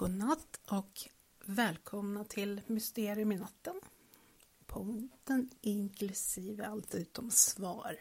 Godnatt 0.00 0.60
och 0.66 1.08
välkomna 1.44 2.24
till 2.24 2.60
Mysterium 2.66 3.32
i 3.32 3.36
natten. 3.36 3.80
Podden 4.66 5.50
inklusive 5.60 6.66
allt 6.66 6.94
utom 6.94 7.30
svar. 7.30 7.96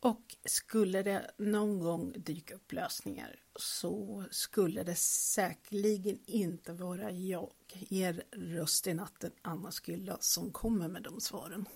Och 0.00 0.36
skulle 0.44 1.02
det 1.02 1.30
någon 1.38 1.78
gång 1.78 2.12
dyka 2.16 2.54
upp 2.54 2.72
lösningar 2.72 3.40
så 3.56 4.24
skulle 4.30 4.82
det 4.82 4.94
säkerligen 4.94 6.18
inte 6.26 6.72
vara 6.72 7.10
jag, 7.10 7.52
er 7.90 8.24
röst 8.30 8.86
i 8.86 8.94
natten, 8.94 9.32
Anna 9.42 9.70
Skylla, 9.70 10.16
som 10.20 10.52
kommer 10.52 10.88
med 10.88 11.02
de 11.02 11.20
svaren. 11.20 11.68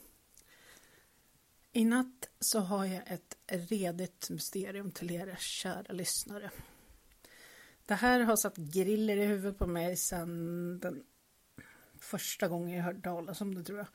I 1.72 1.84
natt 1.84 2.28
så 2.40 2.58
har 2.58 2.84
jag 2.84 3.02
ett 3.12 3.36
redigt 3.46 4.30
mysterium 4.30 4.90
till 4.90 5.10
er 5.10 5.36
kära 5.38 5.92
lyssnare. 5.92 6.50
Det 7.88 7.94
här 7.94 8.20
har 8.20 8.36
satt 8.36 8.56
griller 8.56 9.16
i 9.16 9.26
huvudet 9.26 9.58
på 9.58 9.66
mig 9.66 9.96
sedan 9.96 10.78
den 10.80 11.04
första 11.98 12.48
gången 12.48 12.76
jag 12.76 12.84
hörde 12.84 13.00
talas 13.00 13.40
om 13.40 13.54
det 13.54 13.64
tror 13.64 13.78
jag. 13.78 13.86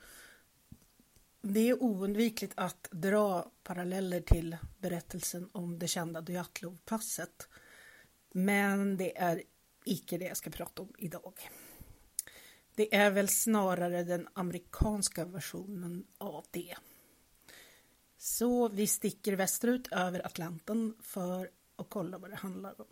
Det 1.42 1.68
är 1.68 1.82
oundvikligt 1.82 2.52
att 2.56 2.88
dra 2.90 3.50
paralleller 3.62 4.20
till 4.20 4.56
berättelsen 4.78 5.48
om 5.52 5.78
det 5.78 5.88
kända 5.88 6.20
Dyatlovpasset. 6.20 7.48
Men 8.32 8.96
det 8.96 9.18
är 9.18 9.42
icke 9.84 10.18
det 10.18 10.24
jag 10.24 10.36
ska 10.36 10.50
prata 10.50 10.82
om 10.82 10.92
idag. 10.98 11.50
Det 12.74 12.94
är 12.94 13.10
väl 13.10 13.28
snarare 13.28 14.04
den 14.04 14.28
amerikanska 14.32 15.24
versionen 15.24 16.06
av 16.18 16.44
det. 16.50 16.76
Så 18.18 18.68
vi 18.68 18.86
sticker 18.86 19.32
västerut 19.32 19.92
över 19.92 20.26
Atlanten 20.26 20.94
för 21.00 21.50
att 21.76 21.86
kolla 21.88 22.18
vad 22.18 22.30
det 22.30 22.36
handlar 22.36 22.80
om. 22.80 22.86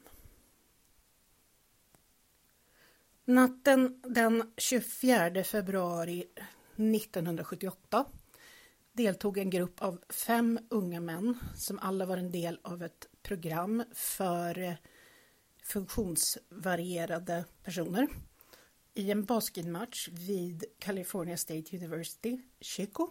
Natten 3.32 4.00
den 4.02 4.52
24 4.56 5.44
februari 5.44 6.24
1978 6.76 8.04
deltog 8.92 9.38
en 9.38 9.50
grupp 9.50 9.82
av 9.82 10.00
fem 10.08 10.58
unga 10.70 11.00
män 11.00 11.38
som 11.56 11.78
alla 11.78 12.06
var 12.06 12.16
en 12.16 12.30
del 12.30 12.58
av 12.62 12.82
ett 12.82 13.06
program 13.22 13.84
för 13.94 14.58
eh, 14.58 14.74
funktionsvarierade 15.62 17.44
personer 17.64 18.08
i 18.94 19.10
en 19.10 19.24
basketmatch 19.24 20.08
vid 20.08 20.64
California 20.78 21.36
State 21.36 21.76
University, 21.76 22.40
Chico. 22.60 23.08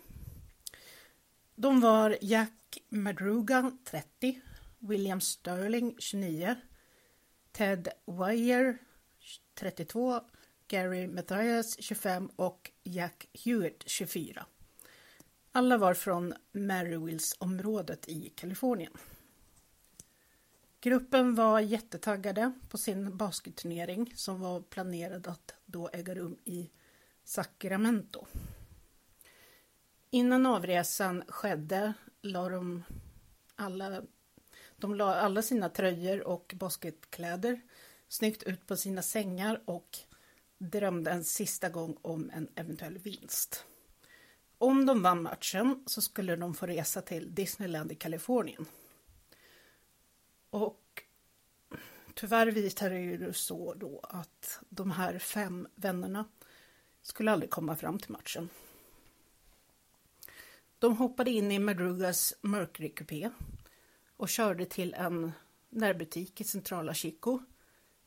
De 1.56 1.80
var 1.82 2.18
Jack 2.22 2.78
Madruga, 2.90 3.72
30, 3.84 4.42
William 4.80 5.22
Sterling, 5.22 5.96
29, 6.00 6.56
Ted 7.52 7.88
Weyer, 8.06 8.78
32, 9.54 10.22
Gary 10.68 11.08
Mathias 11.08 11.82
25 11.82 12.30
och 12.36 12.72
Jack 12.84 13.28
Hewitt 13.34 13.84
24. 13.86 14.46
Alla 15.52 15.78
var 15.78 15.94
från 15.94 16.34
Maryvilles-området 16.52 18.08
i 18.08 18.30
Kalifornien. 18.30 18.94
Gruppen 20.82 21.36
var 21.36 21.60
jättetaggade 21.60 22.52
på 22.70 22.78
sin 22.78 23.18
basketturnering 23.18 24.14
som 24.16 24.40
var 24.42 24.62
planerad 24.62 25.28
att 25.28 25.56
då 25.66 25.90
äga 25.94 26.16
rum 26.16 26.38
i 26.46 26.70
Sacramento. 27.24 28.26
Innan 30.10 30.46
avresan 30.46 31.24
skedde 31.28 31.94
la 32.22 32.50
de 32.50 32.84
alla, 33.56 34.02
de 34.78 34.96
la 34.96 35.16
alla 35.16 35.42
sina 35.42 35.70
tröjor 35.70 36.28
och 36.28 36.54
basketkläder 36.56 37.62
snyggt 38.12 38.44
ut 38.44 38.68
på 38.68 38.78
sina 38.78 39.02
sängar 39.02 39.62
och 39.66 39.98
drömde 40.58 41.12
en 41.12 41.24
sista 41.24 41.70
gång 41.70 41.98
om 42.02 42.32
en 42.34 42.48
eventuell 42.56 42.98
vinst. 42.98 43.66
Om 44.58 44.86
de 44.86 45.04
vann 45.04 45.22
matchen 45.22 45.84
så 45.86 46.02
skulle 46.02 46.36
de 46.36 46.54
få 46.54 46.66
resa 46.66 47.02
till 47.02 47.36
Disneyland 47.36 47.92
i 47.92 47.96
Kalifornien. 47.96 48.66
Och 50.50 51.04
tyvärr 52.14 52.48
visade 52.48 52.96
det 52.96 53.02
ju 53.02 53.34
så 53.34 53.74
då 53.74 54.00
att 54.04 54.60
de 54.70 54.92
här 54.92 55.20
fem 55.20 55.68
vännerna 55.76 56.26
skulle 57.02 57.32
aldrig 57.32 57.50
komma 57.50 57.76
fram 57.76 58.00
till 58.00 58.12
matchen. 58.12 58.50
De 60.80 60.98
hoppade 60.98 61.32
in 61.32 61.52
i 61.52 61.60
Madrugas 61.60 62.34
Mercury-kupé 62.42 63.30
och 64.18 64.30
körde 64.30 64.66
till 64.66 64.94
en 64.94 65.32
närbutik 65.70 66.42
i 66.42 66.44
centrala 66.44 66.94
Chico 66.94 67.40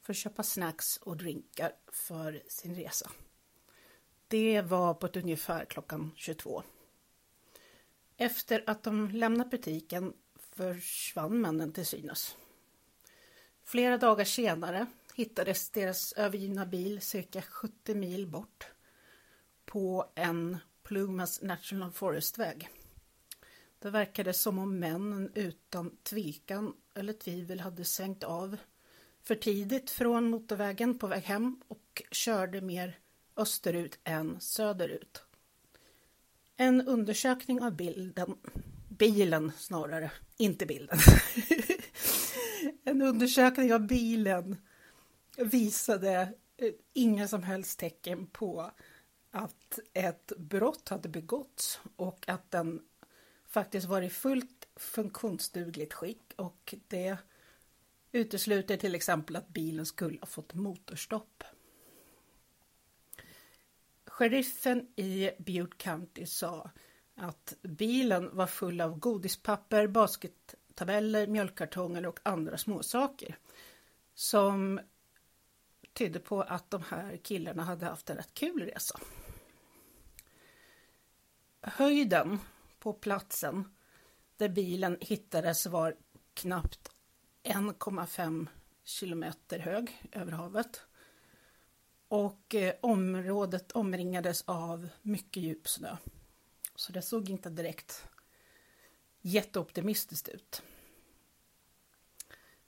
för 0.05 0.13
att 0.13 0.17
köpa 0.17 0.43
snacks 0.43 0.97
och 0.97 1.17
drinkar 1.17 1.73
för 1.93 2.43
sin 2.49 2.75
resa. 2.75 3.11
Det 4.29 4.63
var 4.63 4.95
på 4.95 5.07
ett 5.07 5.17
ungefär 5.17 5.65
klockan 5.65 6.11
22. 6.17 6.63
Efter 8.17 8.65
att 8.67 8.83
de 8.83 9.11
lämnat 9.11 9.51
butiken 9.51 10.13
försvann 10.39 11.41
männen 11.41 11.73
till 11.73 11.87
synes. 11.87 12.37
Flera 13.65 13.99
dagar 13.99 14.25
senare 14.25 14.87
hittades 15.15 15.71
deras 15.71 16.13
övergivna 16.13 16.67
bil 16.67 17.01
cirka 17.01 17.43
70 17.43 17.95
mil 17.95 18.27
bort 18.27 18.67
på 19.65 20.13
en 20.15 20.59
Plumas 20.83 21.43
National 21.43 21.93
Forest-väg. 21.93 22.69
Det 23.79 23.91
verkade 23.91 24.33
som 24.33 24.59
om 24.59 24.79
männen 24.79 25.33
utan 25.35 25.97
tvekan 25.97 26.75
eller 26.95 27.13
tvivel 27.13 27.61
hade 27.61 27.85
sänkt 27.85 28.25
av 28.25 28.57
för 29.25 29.35
tidigt 29.35 29.91
från 29.91 30.31
motorvägen 30.31 30.99
på 30.99 31.07
väg 31.07 31.23
hem 31.23 31.61
och 31.69 32.03
körde 32.11 32.61
mer 32.61 32.99
österut 33.37 33.99
än 34.05 34.41
söderut. 34.41 35.23
En 36.57 36.89
undersökning 36.89 37.63
av 37.63 37.77
bilden, 37.77 38.37
bilen 38.89 39.53
snarare, 39.59 40.11
inte 40.37 40.67
bilden. 40.67 40.99
en 42.85 43.03
undersökning 43.03 43.75
av 43.75 43.87
bilen 43.87 44.57
visade 45.37 46.35
eh, 46.57 46.73
inga 46.93 47.29
som 47.29 47.43
helst 47.43 47.79
tecken 47.79 48.27
på 48.27 48.71
att 49.31 49.79
ett 49.93 50.33
brott 50.39 50.89
hade 50.89 51.09
begåtts 51.09 51.81
och 51.97 52.29
att 52.29 52.51
den 52.51 52.83
faktiskt 53.49 53.87
var 53.87 54.03
i 54.03 54.11
fullt 54.11 54.69
funktionsdugligt 54.77 55.93
skick 55.93 56.33
och 56.37 56.75
det 56.89 57.17
utesluter 58.15 58.77
till 58.77 58.95
exempel 58.95 59.37
att 59.37 59.49
bilen 59.49 59.87
skulle 59.87 60.21
ha 60.21 60.27
fått 60.27 60.55
motorstopp. 60.55 61.45
Sheriffen 64.07 64.89
i 64.97 65.31
Butte 65.39 65.77
County 65.77 66.27
sa 66.27 66.71
att 67.15 67.55
bilen 67.63 68.37
var 68.37 68.47
full 68.47 68.81
av 68.81 68.99
godispapper, 68.99 69.87
baskettabeller, 69.87 71.27
mjölkkartonger 71.27 72.07
och 72.07 72.21
andra 72.23 72.59
småsaker 72.59 73.39
som 74.15 74.81
tydde 75.93 76.19
på 76.19 76.43
att 76.43 76.71
de 76.71 76.83
här 76.83 77.17
killarna 77.17 77.63
hade 77.63 77.87
haft 77.87 78.11
en 78.11 78.17
rätt 78.17 78.35
kul 78.35 78.63
resa. 78.63 79.01
Höjden 81.61 82.39
på 82.79 82.93
platsen 82.93 83.77
där 84.37 84.49
bilen 84.49 84.99
hittades 85.01 85.67
var 85.67 85.97
knappt 86.35 86.94
1,5 87.45 88.47
kilometer 88.85 89.59
hög 89.59 90.03
över 90.13 90.33
havet. 90.33 90.81
Och 92.09 92.55
eh, 92.55 92.75
området 92.81 93.73
omringades 93.73 94.43
av 94.47 94.89
mycket 95.03 95.43
djup 95.43 95.69
snö. 95.69 95.97
Så 96.75 96.93
det 96.93 97.03
såg 97.03 97.31
inte 97.31 97.51
direkt 97.51 98.09
jätteoptimistiskt 99.21 100.29
ut. 100.29 100.63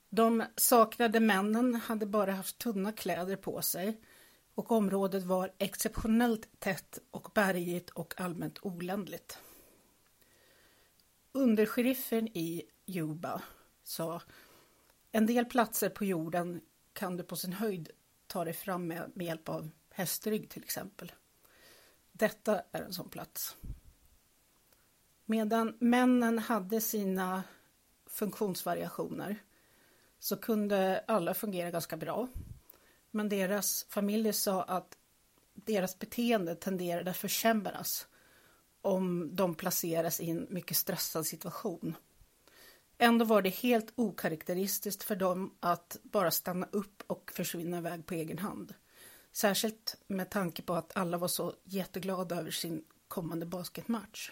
De 0.08 0.44
saknade 0.56 1.20
männen 1.20 1.74
hade 1.74 2.06
bara 2.06 2.32
haft 2.32 2.58
tunna 2.58 2.92
kläder 2.92 3.36
på 3.36 3.62
sig 3.62 4.00
och 4.54 4.72
området 4.72 5.24
var 5.24 5.52
exceptionellt 5.58 6.48
tätt 6.58 6.98
och 7.10 7.30
bergigt 7.34 7.90
och 7.90 8.20
allmänt 8.20 8.58
oländligt. 8.62 9.38
Undersheriffen 11.32 12.28
i 12.28 12.62
Juba 12.86 13.42
sa 13.84 14.22
en 15.16 15.26
del 15.26 15.44
platser 15.44 15.88
på 15.88 16.04
jorden 16.04 16.60
kan 16.92 17.16
du 17.16 17.22
på 17.22 17.36
sin 17.36 17.52
höjd 17.52 17.90
ta 18.26 18.44
dig 18.44 18.54
fram 18.54 18.86
med, 18.86 19.10
med 19.14 19.26
hjälp 19.26 19.48
av 19.48 19.70
hästrygg 19.90 20.50
till 20.50 20.62
exempel. 20.62 21.12
Detta 22.12 22.62
är 22.72 22.82
en 22.82 22.92
sån 22.92 23.08
plats. 23.08 23.56
Medan 25.24 25.76
männen 25.80 26.38
hade 26.38 26.80
sina 26.80 27.42
funktionsvariationer 28.06 29.42
så 30.18 30.36
kunde 30.36 31.04
alla 31.06 31.34
fungera 31.34 31.70
ganska 31.70 31.96
bra. 31.96 32.28
Men 33.10 33.28
deras 33.28 33.86
familjer 33.88 34.32
sa 34.32 34.62
att 34.62 34.98
deras 35.54 35.98
beteende 35.98 36.54
tenderade 36.54 37.10
att 37.10 37.16
försämras 37.16 38.06
om 38.80 39.36
de 39.36 39.54
placeras 39.54 40.20
i 40.20 40.30
en 40.30 40.46
mycket 40.50 40.76
stressad 40.76 41.26
situation. 41.26 41.96
Ändå 42.98 43.24
var 43.24 43.42
det 43.42 43.54
helt 43.54 43.92
okaraktäristiskt 43.94 45.02
för 45.02 45.16
dem 45.16 45.54
att 45.60 45.96
bara 46.02 46.30
stanna 46.30 46.68
upp 46.72 47.02
och 47.06 47.32
försvinna 47.34 47.78
iväg 47.78 48.06
på 48.06 48.14
egen 48.14 48.38
hand. 48.38 48.74
Särskilt 49.32 49.96
med 50.06 50.30
tanke 50.30 50.62
på 50.62 50.74
att 50.74 50.96
alla 50.96 51.18
var 51.18 51.28
så 51.28 51.54
jätteglada 51.64 52.36
över 52.36 52.50
sin 52.50 52.84
kommande 53.08 53.46
basketmatch. 53.46 54.30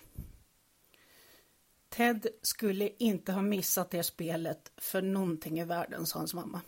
Ted 1.89 2.27
skulle 2.43 2.91
inte 2.99 3.33
ha 3.33 3.43
missat 3.43 3.91
det 3.91 4.03
spelet 4.03 4.73
för 4.77 5.03
någonting 5.03 5.61
i 5.61 5.65
världen, 5.65 6.07
sa 6.07 6.19
hans 6.19 6.35
mamma. 6.35 6.61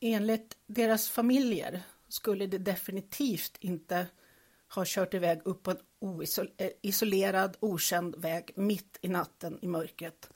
Enligt 0.00 0.56
deras 0.66 1.08
familjer 1.08 1.82
skulle 2.08 2.46
det 2.46 2.58
definitivt 2.58 3.56
inte 3.60 4.06
har 4.68 4.84
kört 4.84 5.14
iväg 5.14 5.40
upp 5.44 5.62
på 5.62 5.70
en 5.70 5.78
eh, 6.56 6.70
isolerad, 6.82 7.56
okänd 7.60 8.16
väg 8.16 8.50
mitt 8.56 8.98
i 9.00 9.08
natten 9.08 9.58
i 9.62 9.68
mörkret 9.68 10.30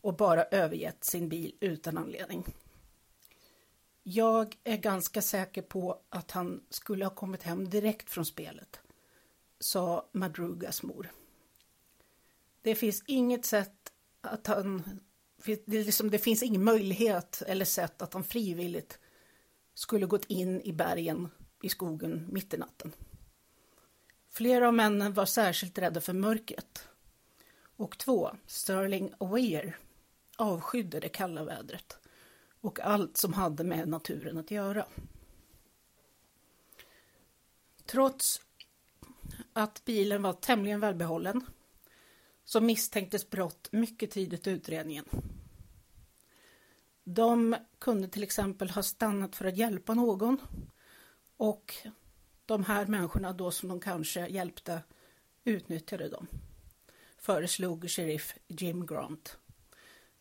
och 0.00 0.16
bara 0.16 0.44
övergett 0.44 1.04
sin 1.04 1.28
bil 1.28 1.54
utan 1.60 1.98
anledning. 1.98 2.44
Jag 4.02 4.56
är 4.64 4.76
ganska 4.76 5.22
säker 5.22 5.62
på 5.62 6.00
att 6.08 6.30
han 6.30 6.64
skulle 6.70 7.04
ha 7.04 7.14
kommit 7.14 7.42
hem 7.42 7.70
direkt 7.70 8.10
från 8.10 8.26
spelet, 8.26 8.80
sa 9.60 10.08
Madrugas 10.12 10.82
mor. 10.82 11.10
Det 12.62 12.74
finns 12.74 13.04
inget 13.06 13.44
sätt 13.44 13.92
att 14.20 14.46
han... 14.46 15.00
Det, 15.44 15.66
liksom, 15.66 16.10
det 16.10 16.18
finns 16.18 16.42
ingen 16.42 16.64
möjlighet 16.64 17.42
eller 17.46 17.64
sätt 17.64 18.02
att 18.02 18.14
han 18.14 18.24
frivilligt 18.24 18.98
skulle 19.74 20.06
gått 20.06 20.24
in 20.24 20.60
i 20.62 20.72
bergen 20.72 21.28
i 21.62 21.68
skogen 21.68 22.26
mitt 22.30 22.54
i 22.54 22.56
natten. 22.56 22.92
Flera 24.36 24.68
av 24.68 24.74
männen 24.74 25.12
var 25.12 25.26
särskilt 25.26 25.78
rädda 25.78 26.00
för 26.00 26.12
mörkret. 26.12 26.88
Och 27.76 27.98
två, 27.98 28.30
Sterling 28.46 29.14
och 29.18 29.36
Weir, 29.36 29.78
avskydde 30.36 31.00
det 31.00 31.08
kalla 31.08 31.44
vädret 31.44 31.98
och 32.60 32.80
allt 32.80 33.16
som 33.16 33.32
hade 33.32 33.64
med 33.64 33.88
naturen 33.88 34.38
att 34.38 34.50
göra. 34.50 34.86
Trots 37.86 38.40
att 39.52 39.84
bilen 39.84 40.22
var 40.22 40.32
tämligen 40.32 40.80
välbehållen 40.80 41.46
så 42.44 42.60
misstänktes 42.60 43.30
brott 43.30 43.68
mycket 43.72 44.10
tidigt 44.10 44.46
i 44.46 44.50
utredningen. 44.50 45.04
De 47.04 47.56
kunde 47.78 48.08
till 48.08 48.22
exempel 48.22 48.70
ha 48.70 48.82
stannat 48.82 49.36
för 49.36 49.44
att 49.44 49.56
hjälpa 49.56 49.94
någon 49.94 50.38
och 51.36 51.74
de 52.46 52.64
här 52.64 52.86
människorna 52.86 53.32
då 53.32 53.50
som 53.50 53.68
de 53.68 53.80
kanske 53.80 54.26
hjälpte 54.26 54.82
utnyttjade 55.44 56.08
dem, 56.08 56.26
föreslog 57.18 57.90
sheriff 57.90 58.34
Jim 58.48 58.86
Grant. 58.86 59.38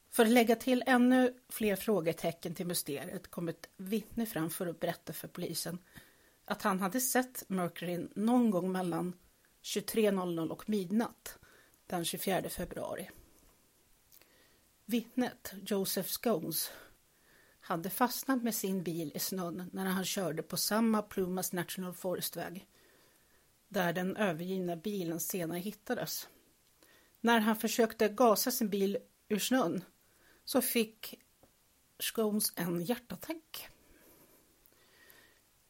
För 0.09 0.25
att 0.25 0.31
lägga 0.31 0.55
till 0.55 0.83
ännu 0.87 1.33
fler 1.49 1.75
frågetecken 1.75 2.55
till 2.55 2.67
mysteriet 2.67 3.31
kom 3.31 3.47
ett 3.47 3.69
vittne 3.77 4.25
fram 4.25 4.49
för 4.49 4.67
att 4.67 4.79
berätta 4.79 5.13
för 5.13 5.27
polisen 5.27 5.79
att 6.45 6.61
han 6.61 6.79
hade 6.79 7.01
sett 7.01 7.43
Mercury 7.47 8.07
någon 8.15 8.51
gång 8.51 8.71
mellan 8.71 9.13
23.00 9.63 10.49
och 10.49 10.69
midnatt 10.69 11.37
den 11.87 12.05
24 12.05 12.49
februari. 12.49 13.09
Vittnet, 14.85 15.53
Joseph 15.65 16.09
Scones, 16.09 16.71
hade 17.65 17.89
fastnat 17.89 18.43
med 18.43 18.55
sin 18.55 18.83
bil 18.83 19.11
i 19.15 19.19
snön 19.19 19.69
när 19.73 19.85
han 19.85 20.05
körde 20.05 20.43
på 20.43 20.57
samma 20.57 21.01
Plumas 21.01 21.53
National 21.53 21.93
Forest-väg 21.93 22.67
där 23.67 23.93
den 23.93 24.15
övergivna 24.17 24.75
bilen 24.75 25.19
senare 25.19 25.59
hittades. 25.59 26.29
När 27.21 27.39
han 27.39 27.55
försökte 27.55 28.09
gasa 28.09 28.51
sin 28.51 28.69
bil 28.69 28.97
ur 29.27 29.39
snön 29.39 29.83
så 30.43 30.61
fick 30.61 31.19
Scones 31.99 32.53
en 32.55 32.83
hjärtattack. 32.83 33.69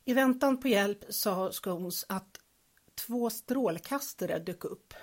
I 0.06 0.14
väntan 0.14 0.60
på 0.60 0.68
hjälp 0.68 1.06
sa 1.10 1.52
Scones 1.52 2.06
att 2.10 2.40
två 2.96 3.30
strålkastare 3.30 4.40
dök 4.40 4.66
upp 4.66 4.94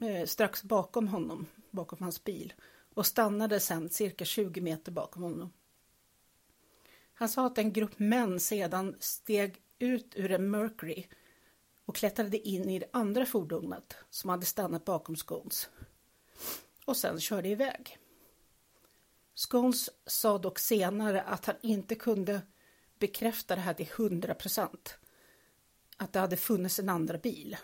eh, 0.00 0.26
strax 0.26 0.62
bakom 0.62 1.08
honom, 1.08 1.46
bakom 1.70 1.98
hans 2.00 2.24
bil 2.24 2.52
och 2.94 3.06
stannade 3.06 3.60
sedan 3.60 3.88
cirka 3.88 4.24
20 4.24 4.60
meter 4.60 4.92
bakom 4.92 5.22
honom. 5.22 5.52
Han 7.14 7.28
sa 7.28 7.46
att 7.46 7.58
en 7.58 7.72
grupp 7.72 7.98
män 7.98 8.40
sedan 8.40 8.96
steg 9.00 9.62
ut 9.78 10.12
ur 10.16 10.30
en 10.30 10.50
Mercury 10.50 11.06
och 11.84 11.96
klättrade 11.96 12.48
in 12.48 12.68
i 12.68 12.78
det 12.78 12.88
andra 12.92 13.26
fordonet 13.26 13.96
som 14.10 14.30
hade 14.30 14.46
stannat 14.46 14.84
bakom 14.84 15.16
Scones 15.16 15.68
och 16.84 16.96
sen 16.96 17.20
körde 17.20 17.48
iväg. 17.48 17.98
Scones 19.34 19.90
sa 20.06 20.38
dock 20.38 20.58
senare 20.58 21.22
att 21.22 21.46
han 21.46 21.56
inte 21.62 21.94
kunde 21.94 22.40
bekräfta 22.98 23.54
det 23.54 23.60
här 23.60 23.74
till 23.74 23.88
100 23.96 24.34
procent. 24.34 24.98
Att 25.96 26.12
det 26.12 26.20
hade 26.20 26.36
funnits 26.36 26.78
en 26.78 26.88
andra 26.88 27.18
bil. 27.18 27.56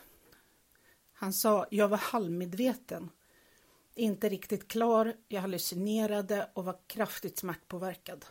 Han 1.12 1.32
sa, 1.32 1.66
jag 1.70 1.88
var 1.88 1.96
halvmedveten 1.96 3.10
inte 3.98 4.28
riktigt 4.28 4.68
klar, 4.68 5.14
jag 5.28 5.40
hallucinerade 5.40 6.50
och 6.54 6.64
var 6.64 6.78
kraftigt 6.86 7.38
smärtpåverkad. 7.38 8.24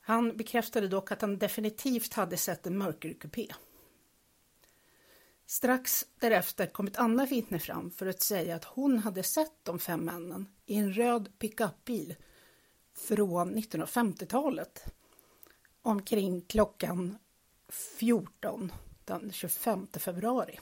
Han 0.00 0.36
bekräftade 0.36 0.88
dock 0.88 1.12
att 1.12 1.20
han 1.20 1.38
definitivt 1.38 2.14
hade 2.14 2.36
sett 2.36 2.66
en 2.66 2.78
mörkerkupé. 2.78 3.54
Strax 5.46 6.06
därefter 6.18 6.66
kom 6.66 6.86
ett 6.86 6.96
annat 6.96 7.30
vittne 7.30 7.58
fram 7.58 7.90
för 7.90 8.06
att 8.06 8.22
säga 8.22 8.56
att 8.56 8.64
hon 8.64 8.98
hade 8.98 9.22
sett 9.22 9.54
de 9.62 9.78
fem 9.78 10.00
männen 10.00 10.46
i 10.66 10.76
en 10.76 10.92
röd 10.92 11.38
pickupbil 11.38 12.16
från 12.94 13.56
1950-talet 13.56 14.84
omkring 15.82 16.40
klockan 16.40 17.18
14 17.68 18.72
den 19.04 19.32
25 19.32 19.86
februari. 19.86 20.58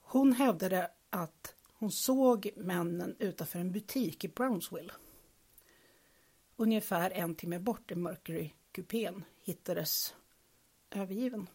Hon 0.00 0.32
hävdade 0.32 0.90
att 1.10 1.53
hon 1.84 1.92
såg 1.92 2.50
männen 2.56 3.16
utanför 3.18 3.58
en 3.58 3.72
butik 3.72 4.24
i 4.24 4.28
Brownsville. 4.28 4.92
Ungefär 6.56 7.10
en 7.10 7.34
timme 7.34 7.58
bort 7.58 7.90
i 7.90 7.94
Mercury-kupén 7.94 9.24
hittades 9.42 10.14
övergiven. 10.90 11.46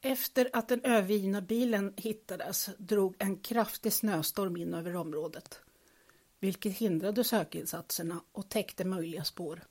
Efter 0.00 0.50
att 0.52 0.68
den 0.68 0.84
övergivna 0.84 1.40
bilen 1.40 1.94
hittades 1.96 2.70
drog 2.78 3.16
en 3.18 3.36
kraftig 3.36 3.92
snöstorm 3.92 4.56
in 4.56 4.74
över 4.74 4.96
området, 4.96 5.60
vilket 6.40 6.72
hindrade 6.72 7.24
sökinsatserna 7.24 8.20
och 8.32 8.48
täckte 8.48 8.84
möjliga 8.84 9.24
spår. 9.24 9.64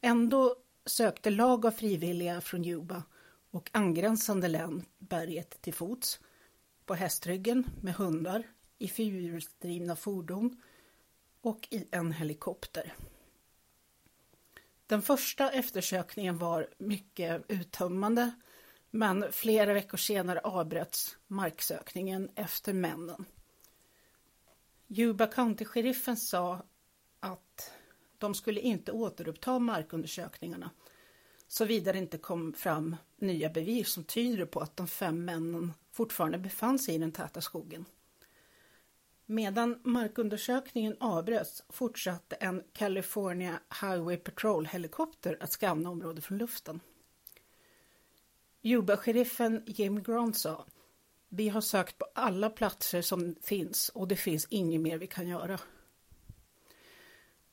Ändå 0.00 0.56
sökte 0.86 1.30
lag 1.30 1.66
av 1.66 1.70
frivilliga 1.70 2.40
från 2.40 2.62
Juba 2.62 3.02
och 3.50 3.70
angränsande 3.72 4.48
län 4.48 4.84
berget 4.98 5.62
till 5.62 5.74
fots 5.74 6.20
på 6.86 6.94
hästryggen 6.94 7.66
med 7.82 7.94
hundar, 7.94 8.42
i 8.78 8.88
fyrhjulsdrivna 8.88 9.96
fordon 9.96 10.62
och 11.40 11.68
i 11.70 11.88
en 11.90 12.12
helikopter. 12.12 12.94
Den 14.86 15.02
första 15.02 15.50
eftersökningen 15.50 16.38
var 16.38 16.68
mycket 16.78 17.44
uttömmande 17.48 18.30
men 18.90 19.32
flera 19.32 19.74
veckor 19.74 19.98
senare 19.98 20.40
avbröts 20.40 21.16
marksökningen 21.26 22.30
efter 22.34 22.72
männen. 22.72 23.24
Yuba 24.88 25.26
County-sheriffen 25.26 26.16
sa 26.16 26.62
att 27.20 27.72
de 28.18 28.34
skulle 28.34 28.60
inte 28.60 28.92
återuppta 28.92 29.58
markundersökningarna 29.58 30.70
såvida 31.48 31.92
det 31.92 31.98
inte 31.98 32.18
kom 32.18 32.52
fram 32.52 32.96
nya 33.16 33.50
bevis 33.50 33.92
som 33.92 34.04
tyder 34.04 34.46
på 34.46 34.60
att 34.60 34.76
de 34.76 34.88
fem 34.88 35.24
männen 35.24 35.72
fortfarande 35.94 36.38
befann 36.38 36.78
sig 36.78 36.94
i 36.94 36.98
den 36.98 37.12
täta 37.12 37.40
skogen. 37.40 37.84
Medan 39.26 39.80
markundersökningen 39.84 40.96
avbröts 41.00 41.64
fortsatte 41.68 42.36
en 42.36 42.62
California 42.72 43.60
Highway 43.80 44.16
Patrol-helikopter 44.16 45.36
att 45.40 45.52
skanna 45.52 45.90
området 45.90 46.24
från 46.24 46.38
luften. 46.38 46.80
Juba-sheriffen 48.62 49.62
Jim 49.66 50.02
Grant 50.02 50.36
sa 50.36 50.66
Vi 51.28 51.48
har 51.48 51.60
sökt 51.60 51.98
på 51.98 52.06
alla 52.14 52.50
platser 52.50 53.02
som 53.02 53.36
finns 53.42 53.88
och 53.88 54.08
det 54.08 54.16
finns 54.16 54.46
inget 54.50 54.80
mer 54.80 54.98
vi 54.98 55.06
kan 55.06 55.28
göra. 55.28 55.60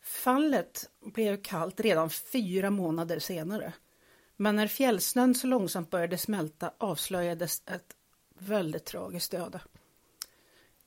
Fallet 0.01 0.89
blev 0.99 1.41
kallt 1.41 1.79
redan 1.79 2.09
fyra 2.09 2.69
månader 2.69 3.19
senare. 3.19 3.73
Men 4.35 4.55
när 4.55 4.67
fjällsnön 4.67 5.35
så 5.35 5.47
långsamt 5.47 5.89
började 5.89 6.17
smälta 6.17 6.73
avslöjades 6.77 7.63
ett 7.65 7.95
väldigt 8.41 8.85
tragiskt 8.85 9.33
öde. 9.33 9.61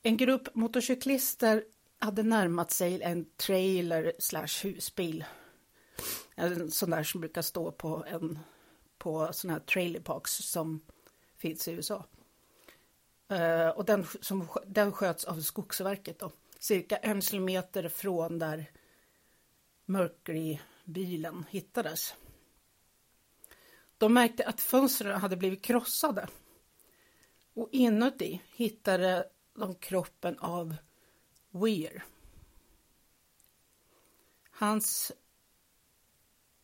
En 0.02 0.16
grupp 0.16 0.54
motorcyklister 0.54 1.64
hade 1.98 2.22
närmat 2.22 2.70
sig 2.70 3.02
en 3.02 3.26
trailer 3.36 4.12
slash 4.18 4.62
husbil. 4.62 5.24
En 6.34 6.70
sån 6.70 6.90
där 6.90 7.02
som 7.02 7.20
brukar 7.20 7.42
stå 7.42 7.72
på 7.72 8.04
en 8.08 8.38
på 8.98 9.32
sådana 9.32 9.58
här 9.58 9.66
trailerparks 9.66 10.32
som 10.32 10.80
finns 11.36 11.68
i 11.68 11.72
USA. 11.72 12.04
Uh, 13.32 13.68
och 13.68 13.84
den, 13.84 14.06
som, 14.20 14.48
den 14.66 14.92
sköts 14.92 15.24
av 15.24 15.40
Skogsverket 15.40 16.18
då, 16.18 16.32
cirka 16.58 16.96
en 16.96 17.22
kilometer 17.22 17.88
från 17.88 18.38
där 18.38 18.70
Mercury-bilen 19.86 21.44
hittades. 21.50 22.14
De 23.98 24.14
märkte 24.14 24.46
att 24.46 24.60
fönstren 24.60 25.20
hade 25.20 25.36
blivit 25.36 25.62
krossade 25.62 26.28
och 27.54 27.68
inuti 27.72 28.42
hittade 28.46 29.28
de 29.54 29.74
kroppen 29.74 30.38
av 30.38 30.76
Weir. 31.50 32.04
Hans 34.50 35.12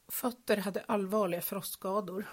fötter 0.08 0.56
hade 0.56 0.80
allvarliga 0.82 1.40
frostskador. 1.40 2.28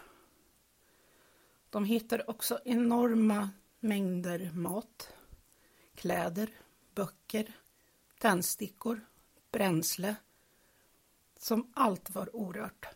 De 1.70 1.86
hittade 1.86 2.24
också 2.24 2.60
enorma 2.66 3.50
mängder 3.80 4.52
mat, 4.54 5.14
kläder, 5.96 6.50
böcker, 6.96 7.54
tändstickor, 8.20 9.06
bränsle, 9.52 10.16
som 11.38 11.72
allt 11.76 12.10
var 12.10 12.36
orört. 12.36 12.88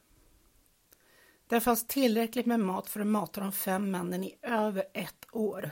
Det 1.52 1.62
fanns 1.62 1.88
tillräckligt 1.88 2.46
med 2.46 2.60
mat 2.60 2.90
för 2.90 3.00
att 3.00 3.08
mata 3.08 3.42
de 3.42 3.52
fem 3.52 3.92
männen 3.92 4.24
i 4.24 4.38
över 4.42 4.86
ett 4.94 5.26
år. 5.32 5.72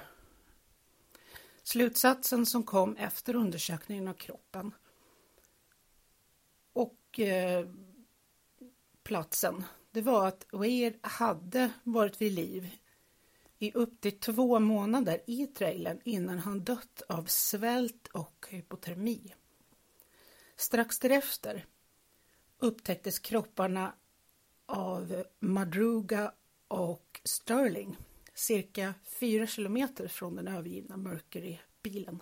Slutsatsen 1.63 2.45
som 2.45 2.63
kom 2.63 2.95
efter 2.95 3.35
undersökningen 3.35 4.07
av 4.07 4.13
kroppen 4.13 4.71
och 6.73 7.19
eh, 7.19 7.67
platsen, 9.03 9.63
det 9.91 10.01
var 10.01 10.27
att 10.27 10.45
Weir 10.51 10.99
hade 11.01 11.71
varit 11.83 12.21
vid 12.21 12.31
liv 12.31 12.75
i 13.59 13.71
upp 13.71 14.01
till 14.01 14.19
två 14.19 14.59
månader 14.59 15.21
i 15.27 15.47
trailern 15.47 16.01
innan 16.03 16.39
han 16.39 16.63
dött 16.63 17.01
av 17.09 17.25
svält 17.25 18.07
och 18.07 18.47
hypotermi. 18.49 19.33
Strax 20.55 20.99
därefter 20.99 21.65
upptäcktes 22.57 23.19
kropparna 23.19 23.93
av 24.69 25.23
Madruga 25.39 26.33
och 26.67 27.21
Sterling 27.23 27.97
cirka 28.33 28.93
fyra 29.03 29.47
kilometer 29.47 30.07
från 30.07 30.35
den 30.35 30.47
övergivna 30.47 30.97
Mercury-bilen. 30.97 32.19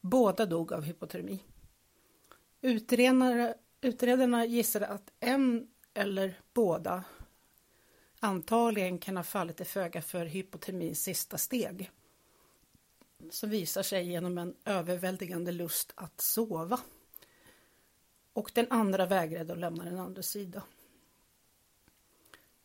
Båda 0.00 0.46
dog 0.46 0.72
av 0.72 0.82
hypotermi. 0.82 1.44
Utredare, 2.60 3.54
utredarna 3.80 4.44
gissade 4.44 4.86
att 4.86 5.12
en 5.20 5.68
eller 5.94 6.40
båda 6.54 7.04
antagligen 8.20 8.98
kan 8.98 9.16
ha 9.16 9.24
fallit 9.24 9.60
i 9.60 9.64
föga 9.64 10.02
för 10.02 10.24
hypotermins 10.24 11.02
sista 11.02 11.38
steg 11.38 11.90
som 13.30 13.50
visar 13.50 13.82
sig 13.82 14.10
genom 14.10 14.38
en 14.38 14.54
överväldigande 14.64 15.52
lust 15.52 15.92
att 15.94 16.20
sova. 16.20 16.80
Och 18.32 18.50
den 18.54 18.66
andra 18.70 19.06
vägrade 19.06 19.52
att 19.52 19.58
lämna 19.58 19.84
den 19.84 19.98
andra 19.98 20.22
sidan. 20.22 20.62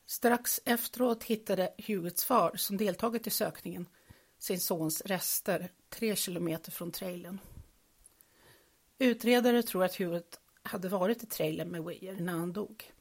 Strax 0.10 0.60
efteråt 0.66 1.24
hittade 1.24 1.74
Hewitts 1.78 2.24
far, 2.24 2.56
som 2.56 2.78
deltagit 2.78 3.28
i 3.28 3.30
sökningen, 3.30 3.86
sin 4.40 4.60
sons 4.60 5.02
rester 5.02 5.72
tre 5.90 6.16
kilometer 6.16 6.72
från 6.72 6.92
trailern. 6.92 7.40
Utredare 9.00 9.64
tror 9.64 9.84
att 9.84 9.96
Hewitt 9.96 10.40
hade 10.64 10.90
varit 10.90 11.24
i 11.24 11.26
trailern 11.26 11.70
med 11.70 11.84
Weir 11.84 12.16
när 12.20 12.34
han 12.34 12.54
dog. 12.54 12.92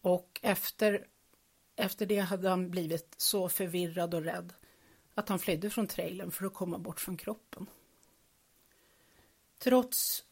Och 0.00 0.40
efter, 0.42 1.06
efter 1.76 2.06
det 2.06 2.18
hade 2.18 2.48
han 2.48 2.70
blivit 2.70 3.14
så 3.16 3.48
förvirrad 3.48 4.14
och 4.14 4.22
rädd 4.22 4.52
att 5.14 5.28
han 5.28 5.38
flydde 5.38 5.70
från 5.70 5.86
trailern 5.86 6.30
för 6.30 6.46
att 6.46 6.54
komma 6.54 6.78
bort 6.78 7.00
från 7.00 7.16
kroppen. 7.16 7.66
Trots 9.58 10.24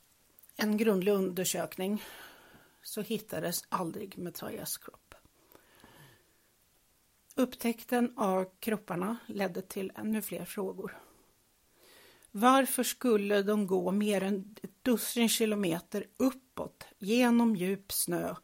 en 0.57 0.77
grundlig 0.77 1.13
undersökning 1.13 2.05
så 2.83 3.01
hittades 3.01 3.65
aldrig 3.69 4.19
Matthias 4.19 4.79
kropp. 4.79 5.00
Upptäckten 7.35 8.13
av 8.17 8.47
kropparna 8.61 9.17
ledde 9.27 9.63
till 9.63 9.93
ännu 9.95 10.23
fler 10.23 10.45
frågor. 10.45 10.99
Varför 12.31 12.83
skulle 12.83 13.43
de 13.43 13.67
gå 13.67 13.91
mer 13.91 14.23
än 14.23 14.57
ett 14.63 14.85
dussin 14.85 15.29
kilometer 15.29 16.07
uppåt 16.17 16.85
genom 16.99 17.57
djup 17.57 17.93
snö 17.93 18.35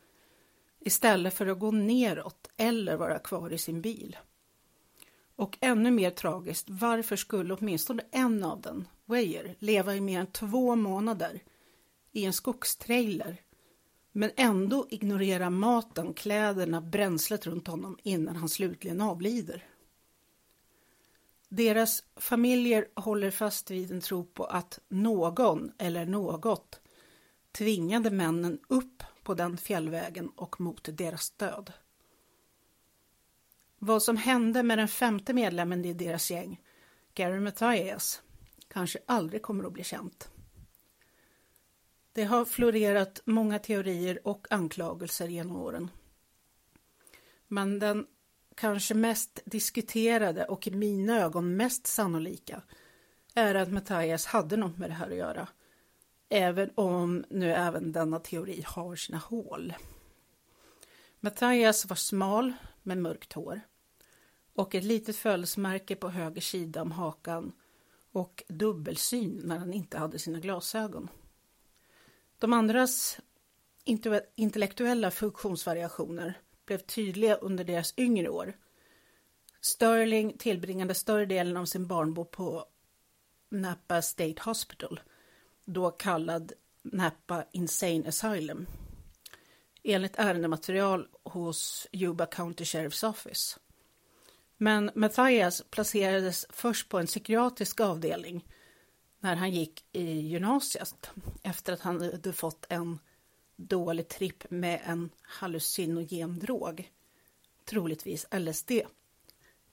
istället 0.80 1.34
för 1.34 1.46
att 1.46 1.58
gå 1.58 1.70
neråt 1.70 2.50
eller 2.56 2.96
vara 2.96 3.18
kvar 3.18 3.52
i 3.52 3.58
sin 3.58 3.80
bil? 3.80 4.16
Och 5.36 5.58
ännu 5.60 5.90
mer 5.90 6.10
tragiskt, 6.10 6.66
varför 6.68 7.16
skulle 7.16 7.54
åtminstone 7.54 8.02
en 8.10 8.44
av 8.44 8.60
dem, 8.60 8.88
Weyer, 9.04 9.56
leva 9.58 9.94
i 9.94 10.00
mer 10.00 10.20
än 10.20 10.26
två 10.26 10.76
månader 10.76 11.42
i 12.12 12.24
en 12.24 12.32
skogstrailer 12.32 13.40
men 14.18 14.30
ändå 14.36 14.86
ignorera 14.90 15.50
maten, 15.50 16.14
kläderna, 16.14 16.80
bränslet 16.80 17.46
runt 17.46 17.66
honom 17.66 17.98
innan 18.02 18.36
han 18.36 18.48
slutligen 18.48 19.00
avlider. 19.00 19.64
Deras 21.48 22.04
familjer 22.16 22.88
håller 22.94 23.30
fast 23.30 23.70
vid 23.70 23.90
en 23.90 24.00
tro 24.00 24.24
på 24.24 24.44
att 24.44 24.78
någon 24.88 25.72
eller 25.78 26.06
något 26.06 26.80
tvingade 27.52 28.10
männen 28.10 28.58
upp 28.68 29.02
på 29.22 29.34
den 29.34 29.56
fjällvägen 29.56 30.28
och 30.28 30.60
mot 30.60 30.88
deras 30.92 31.30
död. 31.30 31.72
Vad 33.78 34.02
som 34.02 34.16
hände 34.16 34.62
med 34.62 34.78
den 34.78 34.88
femte 34.88 35.32
medlemmen 35.32 35.84
i 35.84 35.92
deras 35.92 36.30
gäng, 36.30 36.60
Gary 37.14 37.40
Mathias, 37.40 38.22
kanske 38.68 38.98
aldrig 39.06 39.42
kommer 39.42 39.64
att 39.64 39.72
bli 39.72 39.84
känt. 39.84 40.30
Det 42.16 42.24
har 42.24 42.44
florerat 42.44 43.20
många 43.24 43.58
teorier 43.58 44.20
och 44.24 44.46
anklagelser 44.50 45.28
genom 45.28 45.56
åren. 45.56 45.90
Men 47.48 47.78
den 47.78 48.06
kanske 48.54 48.94
mest 48.94 49.40
diskuterade 49.44 50.44
och 50.44 50.66
i 50.66 50.70
mina 50.70 51.20
ögon 51.20 51.56
mest 51.56 51.86
sannolika 51.86 52.62
är 53.34 53.54
att 53.54 53.72
Mattias 53.72 54.26
hade 54.26 54.56
något 54.56 54.78
med 54.78 54.90
det 54.90 54.94
här 54.94 55.10
att 55.10 55.16
göra. 55.16 55.48
Även 56.28 56.70
om 56.74 57.24
nu 57.30 57.52
även 57.52 57.92
denna 57.92 58.18
teori 58.18 58.64
har 58.66 58.96
sina 58.96 59.18
hål. 59.18 59.74
Mattias 61.20 61.86
var 61.86 61.96
smal 61.96 62.52
med 62.82 62.98
mörkt 62.98 63.32
hår 63.32 63.60
och 64.54 64.74
ett 64.74 64.84
litet 64.84 65.16
födelsemärke 65.16 65.96
på 65.96 66.08
höger 66.08 66.40
sida 66.40 66.82
om 66.82 66.92
hakan 66.92 67.52
och 68.12 68.42
dubbelsyn 68.48 69.40
när 69.44 69.58
han 69.58 69.72
inte 69.72 69.98
hade 69.98 70.18
sina 70.18 70.40
glasögon. 70.40 71.08
De 72.38 72.52
andras 72.52 73.20
intellektuella 74.34 75.10
funktionsvariationer 75.10 76.38
blev 76.66 76.78
tydliga 76.78 77.34
under 77.34 77.64
deras 77.64 77.94
yngre 77.96 78.28
år. 78.28 78.56
Sterling 79.60 80.38
tillbringade 80.38 80.94
större 80.94 81.26
delen 81.26 81.56
av 81.56 81.64
sin 81.64 81.86
barndom 81.86 82.26
på 82.30 82.64
Napa 83.50 84.02
State 84.02 84.42
Hospital, 84.42 85.00
då 85.64 85.90
kallad 85.90 86.52
Napa 86.82 87.44
Insane 87.52 88.08
Asylum, 88.08 88.66
enligt 89.82 90.18
ärendematerial 90.18 91.08
hos 91.22 91.86
Yuba 91.92 92.26
County 92.26 92.64
Sheriff's 92.64 93.08
Office. 93.08 93.58
Men 94.56 94.90
Matthias 94.94 95.62
placerades 95.70 96.46
först 96.50 96.88
på 96.88 96.98
en 96.98 97.06
psykiatrisk 97.06 97.80
avdelning 97.80 98.44
när 99.20 99.36
han 99.36 99.50
gick 99.50 99.84
i 99.92 100.20
gymnasiet 100.20 101.10
efter 101.42 101.72
att 101.72 101.80
han 101.80 102.00
hade 102.00 102.32
fått 102.32 102.66
en 102.68 102.98
dålig 103.56 104.08
tripp 104.08 104.50
med 104.50 104.80
en 104.84 105.10
hallucinogen 105.22 106.38
drog, 106.38 106.92
troligtvis 107.64 108.26
LSD, 108.38 108.70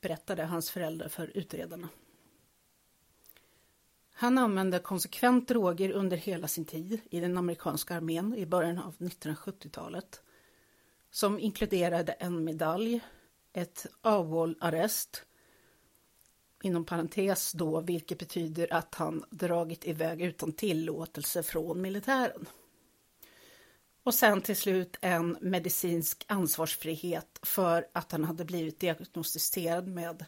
berättade 0.01 0.43
hans 0.43 0.71
föräldrar 0.71 1.07
för 1.07 1.37
utredarna. 1.37 1.89
Han 4.13 4.37
använde 4.37 4.79
konsekvent 4.79 5.47
droger 5.47 5.91
under 5.91 6.17
hela 6.17 6.47
sin 6.47 6.65
tid 6.65 7.01
i 7.09 7.19
den 7.19 7.37
amerikanska 7.37 7.95
armén 7.95 8.35
i 8.35 8.45
början 8.45 8.77
av 8.77 8.95
1970-talet 8.97 10.21
som 11.11 11.39
inkluderade 11.39 12.11
en 12.11 12.43
medalj, 12.43 13.01
ett 13.53 13.85
avhållarrest 14.01 15.25
inom 16.63 16.85
parentes 16.85 17.51
då, 17.51 17.81
vilket 17.81 18.19
betyder 18.19 18.73
att 18.73 18.95
han 18.95 19.25
dragit 19.29 19.85
iväg 19.85 20.21
utan 20.21 20.51
tillåtelse 20.51 21.43
från 21.43 21.81
militären. 21.81 22.45
Och 24.03 24.13
sen 24.13 24.41
till 24.41 24.55
slut 24.55 24.97
en 25.01 25.37
medicinsk 25.41 26.25
ansvarsfrihet 26.27 27.39
för 27.41 27.87
att 27.93 28.11
han 28.11 28.23
hade 28.23 28.45
blivit 28.45 28.79
diagnostiserad 28.79 29.87
med 29.87 30.25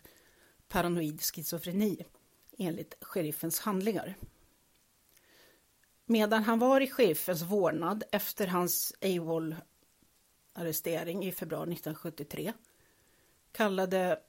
paranoid 0.68 1.22
schizofreni 1.22 2.06
enligt 2.58 2.96
sheriffens 3.02 3.60
handlingar. 3.60 4.16
Medan 6.06 6.44
han 6.44 6.60
var 6.60 6.82
i 6.82 6.88
sheriffens 6.88 7.42
vårdnad 7.42 8.04
efter 8.12 8.48
hans 8.48 8.94
AWOL-arrestering 9.02 11.26
i 11.26 11.32
februari 11.32 11.74
1973 11.74 12.54
kallade 13.52 14.20